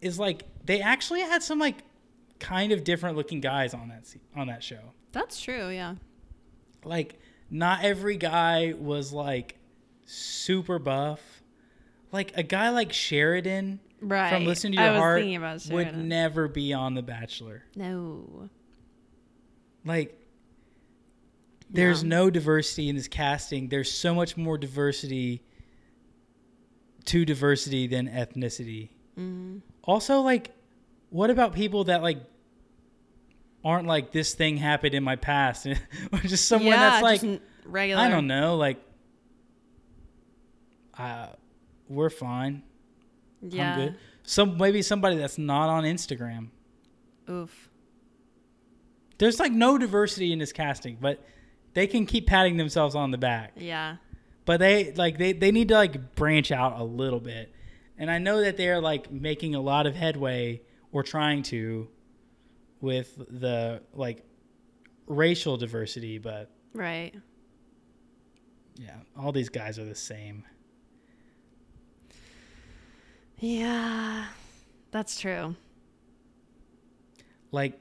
[0.01, 1.78] Is like they actually had some like
[2.39, 4.03] kind of different looking guys on that
[4.36, 4.93] on that show.
[5.11, 5.69] That's true.
[5.69, 5.95] Yeah.
[6.84, 7.19] Like
[7.49, 9.57] not every guy was like
[10.05, 11.21] super buff.
[12.11, 14.29] Like a guy like Sheridan Right.
[14.34, 15.23] from Listen to Your Heart
[15.71, 17.63] would never be on The Bachelor.
[17.75, 18.49] No.
[19.86, 20.19] Like
[21.69, 22.25] there's No.
[22.25, 23.69] no diversity in this casting.
[23.69, 25.43] There's so much more diversity
[27.05, 28.89] to diversity than ethnicity.
[29.17, 29.61] Mm.
[29.84, 30.51] Also, like,
[31.14, 32.18] what about people that like
[33.64, 35.68] aren't like this thing happened in my past,
[36.11, 38.01] or just someone yeah, that's like n- regular.
[38.01, 38.78] I don't know, like,
[40.97, 41.28] uh,
[41.89, 42.64] we're fine,
[43.41, 43.74] Yeah.
[43.74, 43.95] I'm good.
[44.24, 46.49] Some maybe somebody that's not on Instagram.
[47.30, 47.70] Oof.
[49.18, 51.24] There's like no diversity in this casting, but
[51.74, 53.53] they can keep patting themselves on the back.
[53.57, 53.97] Yeah.
[54.45, 57.53] but they like they, they need to like branch out a little bit
[57.97, 60.59] and i know that they're like making a lot of headway
[60.94, 61.89] or trying to
[62.80, 64.24] with the like
[65.08, 67.14] racial diversity but Right.
[68.76, 70.46] yeah all these guys are the same
[73.39, 74.26] Yeah.
[74.91, 75.56] That's true.
[77.52, 77.80] like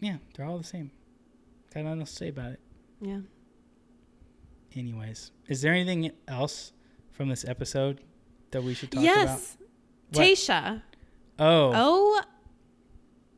[0.00, 0.90] yeah they're all the same
[1.74, 2.60] got nothing else to say about it
[3.00, 3.20] Yeah.
[4.76, 6.72] anyways is there anything else
[7.10, 8.00] from this episode
[8.52, 9.16] that we should talk about?
[9.16, 9.56] yes.
[10.12, 10.82] Tayshia.
[11.38, 12.22] Oh, Oh,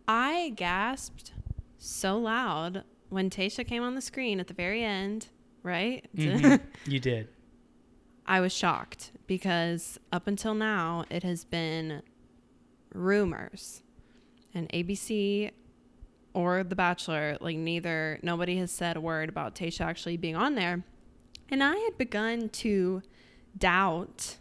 [0.06, 1.32] I gasped
[1.78, 5.28] so loud when Tayshia came on the screen at the very end,
[5.62, 6.04] right?
[6.16, 7.28] mhm, you did
[8.26, 12.02] I was shocked because up until now, it has been
[12.94, 13.82] rumors.
[14.54, 15.50] And ABC
[16.32, 20.54] or The Bachelor, like neither, nobody has said a word about Tayshia actually being on
[20.54, 20.84] there.
[21.50, 23.02] And I had begun to
[23.58, 24.38] doubt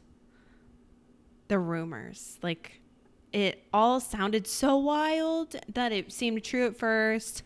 [1.50, 2.40] the rumors.
[2.42, 2.80] Like,
[3.34, 7.44] it all sounded so wild that it seemed true at first.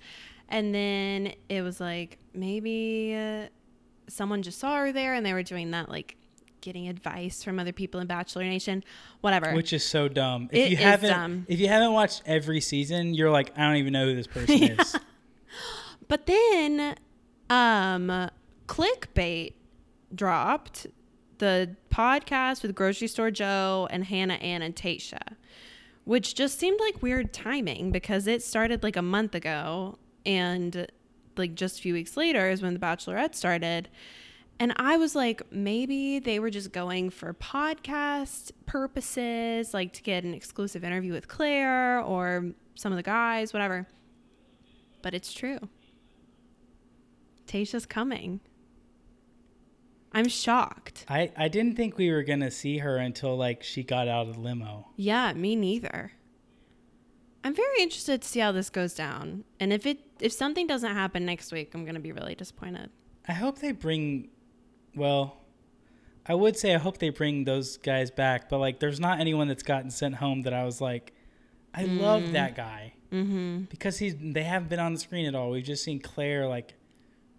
[0.50, 3.48] And then it was like, maybe uh,
[4.08, 6.16] someone just saw her there and they were doing that, like,
[6.62, 8.84] getting advice from other people in Bachelor Nation,
[9.22, 9.54] whatever.
[9.54, 10.50] Which is so dumb.
[10.52, 11.46] If It you is haven't dumb.
[11.48, 14.58] if you haven't watched every season, you're like, I don't even know who this person
[14.60, 14.76] Yeah.
[14.82, 14.96] is.
[16.10, 16.96] But then,
[17.50, 18.30] um,
[18.68, 19.54] clickbait
[20.16, 20.88] dropped
[21.40, 25.36] the podcast with Grocery Store Joe and Hannah Ann and Tayshia,
[26.08, 30.88] which just seemed like weird timing because it started like a month ago and
[31.36, 33.90] like just a few weeks later is when The Bachelorette started.
[34.58, 40.24] And I was like, maybe they were just going for podcast purposes, like to get
[40.24, 43.86] an exclusive interview with Claire or some of the guys, whatever.
[45.02, 45.60] But it's true.
[47.48, 48.40] Tayshia's coming.
[50.18, 51.06] I'm shocked.
[51.08, 54.34] I, I didn't think we were gonna see her until like she got out of
[54.34, 54.88] the limo.
[54.96, 56.14] Yeah, me neither.
[57.44, 59.44] I'm very interested to see how this goes down.
[59.60, 62.90] And if it if something doesn't happen next week, I'm gonna be really disappointed.
[63.28, 64.30] I hope they bring
[64.96, 65.38] well
[66.26, 69.48] I would say I hope they bring those guys back, but like there's not anyone
[69.48, 71.14] that's gotten sent home that I was like
[71.76, 72.94] I love that guy.
[73.12, 73.66] Mm-hmm.
[73.70, 75.52] Because he's they haven't been on the screen at all.
[75.52, 76.74] We've just seen Claire like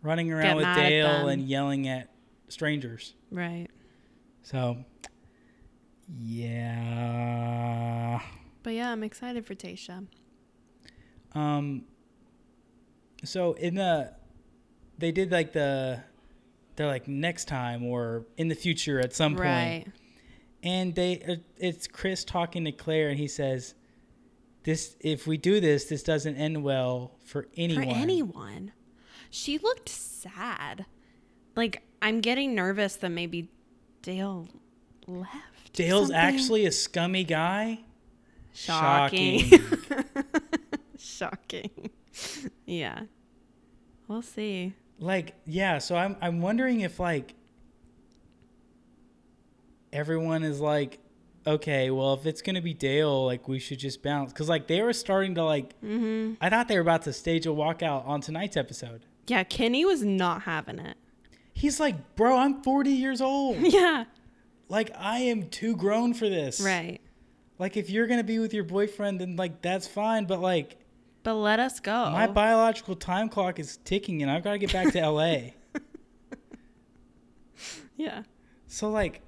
[0.01, 2.09] running around Get with Dale and yelling at
[2.49, 3.15] strangers.
[3.31, 3.69] Right.
[4.43, 4.79] So
[6.79, 8.21] yeah.
[8.63, 10.07] But yeah, I'm excited for Tayshia.
[11.35, 11.85] Um.
[13.25, 14.13] So in the,
[14.97, 16.01] they did like the,
[16.77, 19.85] they're like next time or in the future at some point, Right.
[20.63, 23.75] and they uh, it's Chris talking to Claire and he says,
[24.63, 28.73] "This if we do this, this doesn't end well for anyone." For anyone.
[29.31, 30.87] She looked sad.
[31.57, 33.49] Like I'm getting nervous that maybe
[34.03, 34.49] Dale
[35.07, 35.73] left.
[35.73, 36.17] Dale's something.
[36.17, 37.81] actually a scummy guy.
[38.53, 39.51] shocking.
[40.99, 41.71] Shocking.
[42.67, 43.03] yeah.
[44.09, 44.73] We'll see.
[44.99, 47.35] like yeah so i'm i'm wondering if like
[49.93, 50.99] everyone is like
[51.47, 54.83] okay well if it's gonna be dale like we should just bounce because like they
[54.83, 56.35] were starting to like Mm-hmm.
[56.41, 60.03] i thought they were about to stage a walkout on tonight's episode Yeah, Kenny was
[60.03, 60.97] not having it.
[61.59, 64.05] He's like bro i'm 40 years old Yeah.
[64.69, 67.01] like i am too grown for this Right.
[67.59, 70.77] like if you're gonna be with your boyfriend then like that's fine but like
[71.25, 72.11] But let us go.
[72.11, 75.27] my biological time clock is ticking and i've got to get back to la
[77.97, 78.23] yeah.
[78.67, 79.23] So like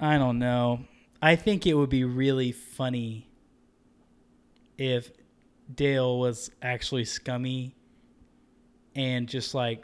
[0.00, 0.80] I don't know.
[1.20, 3.28] I think it would be really funny
[4.76, 5.10] if
[5.74, 7.74] Dale was actually scummy
[8.94, 9.82] and just like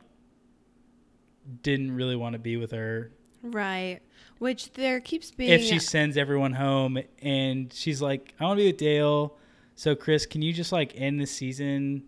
[1.63, 3.11] didn't really want to be with her.
[3.43, 4.01] Right.
[4.39, 8.63] Which there keeps being If she sends everyone home and she's like, I want to
[8.63, 9.37] be with Dale.
[9.75, 12.05] So Chris, can you just like end the season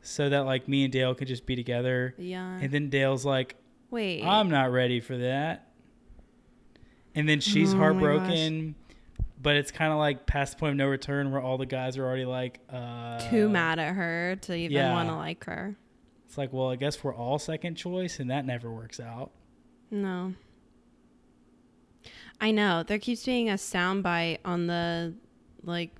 [0.00, 2.14] so that like me and Dale could just be together?
[2.18, 2.58] Yeah.
[2.58, 3.56] And then Dale's like,
[3.90, 4.24] Wait.
[4.24, 5.68] I'm not ready for that.
[7.14, 8.74] And then she's Oh heartbroken,
[9.40, 11.96] but it's kind of like past the point of no return where all the guys
[11.96, 14.92] are already like, uh, too mad at her to even yeah.
[14.92, 15.76] want to like her.
[16.28, 19.30] It's like, well, I guess we're all second choice, and that never works out.
[19.90, 20.34] No.
[22.38, 22.82] I know.
[22.82, 25.14] There keeps being a soundbite on the
[25.64, 25.90] like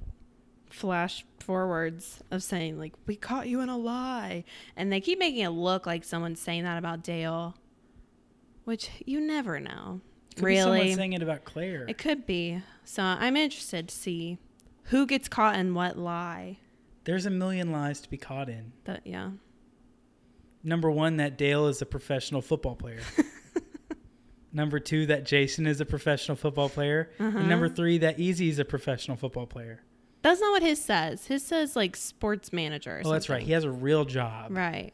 [0.68, 4.45] flash forwards of saying like we caught you in a lie
[4.76, 7.57] and they keep making it look like someone's saying that about Dale
[8.64, 10.03] which you never know.
[10.37, 10.95] Could really.
[10.95, 11.87] saying it about Claire.
[11.89, 12.62] It could be.
[12.85, 14.37] So I'm interested to see
[14.85, 16.59] who gets caught in what lie.
[17.05, 18.72] There's a million lies to be caught in.
[18.85, 19.31] That yeah.
[20.69, 23.01] Number one, that Dale is a professional football player.
[24.53, 27.11] number two, that Jason is a professional football player.
[27.19, 27.39] Uh-huh.
[27.39, 29.81] And number three, that Eazy is a professional football player.
[30.21, 31.27] That's not what his says.
[31.27, 33.43] His says like sports manager or Oh, that's right.
[33.43, 34.93] He has a real job, Right.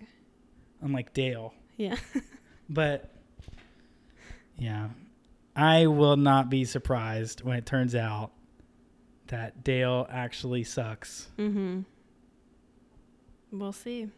[0.80, 1.52] unlike Dale.
[1.76, 1.96] Yeah.
[2.70, 3.10] But
[4.56, 4.88] yeah,
[5.54, 8.30] I will not be surprised when it turns out
[9.26, 11.28] that Dale actually sucks.
[11.38, 11.80] mm-hmm.
[13.52, 14.08] We'll see.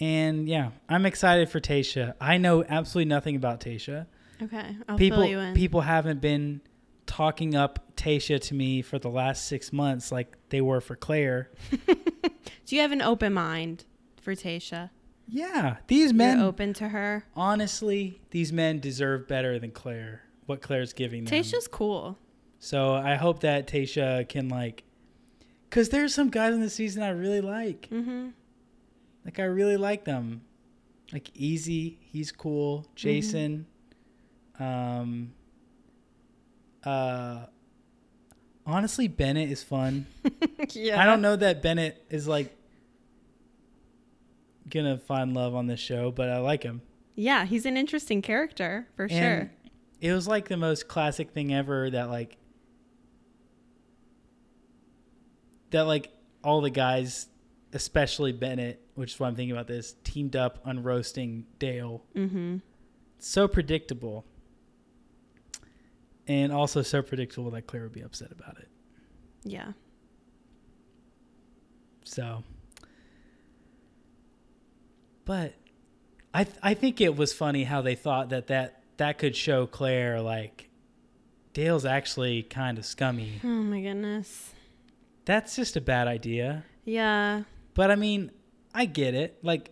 [0.00, 2.14] And yeah, I'm excited for Tayshia.
[2.20, 4.06] I know absolutely nothing about Tayshia.
[4.42, 4.76] Okay.
[4.88, 5.54] I'll people fill you in.
[5.54, 6.60] people haven't been
[7.06, 11.50] talking up Tayshia to me for the last 6 months like they were for Claire.
[11.86, 13.84] Do you have an open mind
[14.20, 14.90] for Tayshia?
[15.28, 17.24] Yeah, these men You're open to her.
[17.34, 20.22] honestly, these men deserve better than Claire.
[20.46, 21.32] What Claire's giving them.
[21.34, 22.18] Tayshia's cool.
[22.60, 24.84] So I hope that Tayshia can like,
[25.70, 27.88] cause there's some guys in the season I really like.
[27.90, 28.28] Mm-hmm.
[29.26, 30.42] Like I really like them.
[31.12, 32.86] Like Eazy, he's cool.
[32.94, 33.66] Jason,
[34.58, 35.32] um,
[36.84, 37.46] uh,
[38.64, 40.06] honestly Bennett is fun.
[40.70, 41.00] yeah.
[41.02, 42.56] I don't know that Bennett is like
[44.70, 46.80] gonna find love on this show, but I like him.
[47.16, 49.52] Yeah, he's an interesting character for And sure.
[50.00, 52.36] It was like the most classic thing ever that like
[55.70, 56.10] that like
[56.44, 57.26] all the guys,
[57.76, 62.02] especially Bennett, which is why I'm thinking about this, teamed up on roasting Dale.
[62.16, 62.56] Mm-hmm.
[63.18, 64.24] so predictable.
[66.26, 68.68] And also so predictable that Claire would be upset about it.
[69.44, 69.72] Yeah.
[72.02, 72.42] So,
[75.24, 75.54] but
[76.34, 79.66] I th- I think it was funny how they thought that that that could show
[79.66, 80.68] Claire like
[81.52, 83.40] Dale's actually kind of scummy.
[83.44, 84.52] Oh my goodness.
[85.26, 86.64] That's just a bad idea.
[86.84, 87.42] Yeah.
[87.76, 88.32] But I mean,
[88.74, 89.38] I get it.
[89.42, 89.70] Like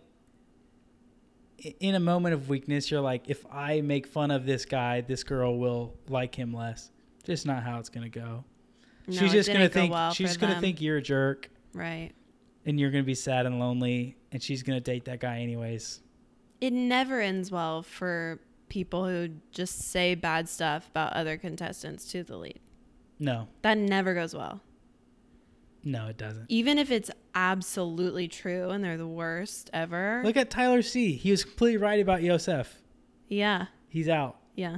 [1.79, 5.23] in a moment of weakness, you're like, if I make fun of this guy, this
[5.23, 6.91] girl will like him less.
[7.23, 8.43] Just not how it's gonna go.
[9.07, 10.61] No, she's just gonna go think well she's gonna them.
[10.61, 12.11] think you're a jerk, Right.
[12.65, 16.01] and you're gonna be sad and lonely, and she's gonna date that guy anyways.
[16.61, 18.39] It never ends well for
[18.69, 22.59] people who just say bad stuff about other contestants to the lead.
[23.19, 24.61] No, That never goes well.
[25.83, 26.45] no, it doesn't.
[26.49, 30.21] Even if it's absolutely true and they're the worst ever.
[30.23, 31.13] Look at Tyler C.
[31.13, 32.81] He was completely right about Yosef.
[33.27, 33.67] yeah.
[33.89, 34.37] He's out.
[34.55, 34.77] Yeah.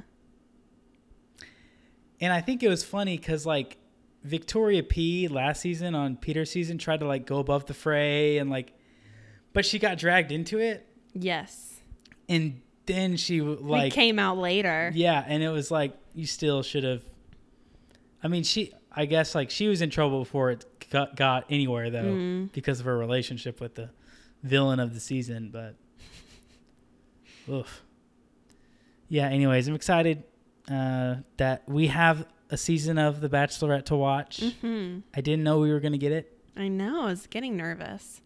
[2.19, 3.77] And I think it was funny because like
[4.23, 8.49] Victoria P last season on Peter's season tried to like go above the fray and
[8.49, 8.73] like,
[9.53, 11.79] but she got dragged into it, Yes.
[12.29, 14.91] and then she Like came out later.
[14.93, 17.01] yeah, and it was like you still should have.
[18.23, 21.89] I mean, she I guess like she was in trouble before it got, got anywhere
[21.89, 22.51] though Mm.
[22.53, 23.89] because of her relationship with the
[24.43, 25.75] villain of the season, but
[27.49, 27.83] oof.
[29.09, 29.27] Yeah.
[29.29, 30.23] Anyways, I'm excited
[30.69, 34.41] uh, that we have a season of The Bachelorette to watch.
[34.61, 36.37] hmm I didn't know we were going to get it.
[36.55, 37.03] I know.
[37.03, 38.21] I was getting nervous.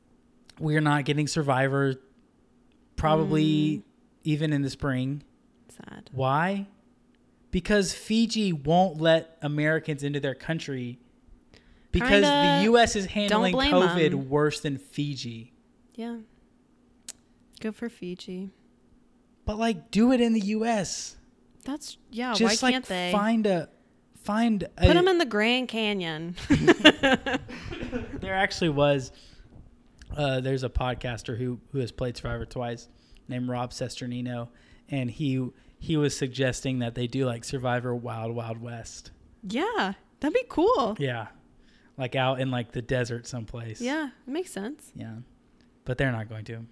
[0.59, 1.95] We're not getting Survivor,
[2.95, 3.43] probably
[3.77, 3.83] Mm.
[4.23, 5.23] even in the spring.
[5.69, 6.09] Sad.
[6.13, 6.67] Why?
[7.51, 10.99] Because Fiji won't let Americans into their country
[11.91, 12.95] because Kinda the U.S.
[12.95, 14.29] is handling blame COVID 'em.
[14.29, 15.53] worse than Fiji.
[15.95, 16.17] Yeah.
[17.59, 18.49] Good for Fiji.
[19.45, 21.17] But like, do it in the U.S.
[21.63, 22.33] That's yeah.
[22.33, 23.69] Just why like can't they find a
[24.23, 24.87] find a.
[24.87, 26.35] put them in the Grand Canyon?
[26.49, 29.11] there actually was.
[30.15, 32.87] Uh, there's a podcaster who who has played Survivor twice,
[33.27, 34.49] named Rob Cesternino,
[34.89, 39.11] and he he was suggesting that they do like Survivor Wild Wild West.
[39.43, 40.95] yeah, that'd be cool.
[40.99, 41.27] Yeah,
[41.97, 43.81] like out in like the desert someplace.
[43.81, 44.91] Yeah, it makes sense.
[44.95, 45.15] Yeah.
[45.85, 46.65] But they're not going to.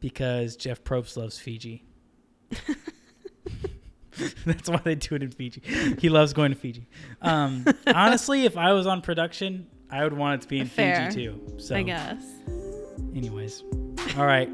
[0.00, 1.84] Because Jeff Probst loves Fiji.
[4.46, 5.62] That's why they do it in Fiji.
[5.98, 6.86] He loves going to Fiji.
[7.20, 11.10] Um, honestly, if I was on production, I would want it to be in Fair.
[11.10, 11.58] Fiji too.
[11.58, 12.22] So, I guess.
[13.14, 13.62] anyways,
[14.16, 14.48] all right,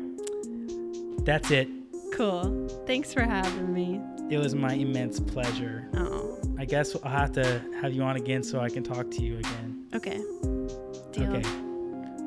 [1.25, 1.69] that's it.
[2.13, 2.69] Cool.
[2.87, 4.01] Thanks for having me.
[4.31, 5.89] It was my immense pleasure.
[5.95, 6.30] Oh,
[6.61, 9.39] I guess I'll have to have you on again so I can talk to you
[9.39, 9.87] again.
[9.95, 10.21] okay.
[11.11, 11.35] Deal.
[11.35, 11.43] Okay.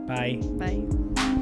[0.07, 0.39] Bye.
[0.57, 1.39] Bye.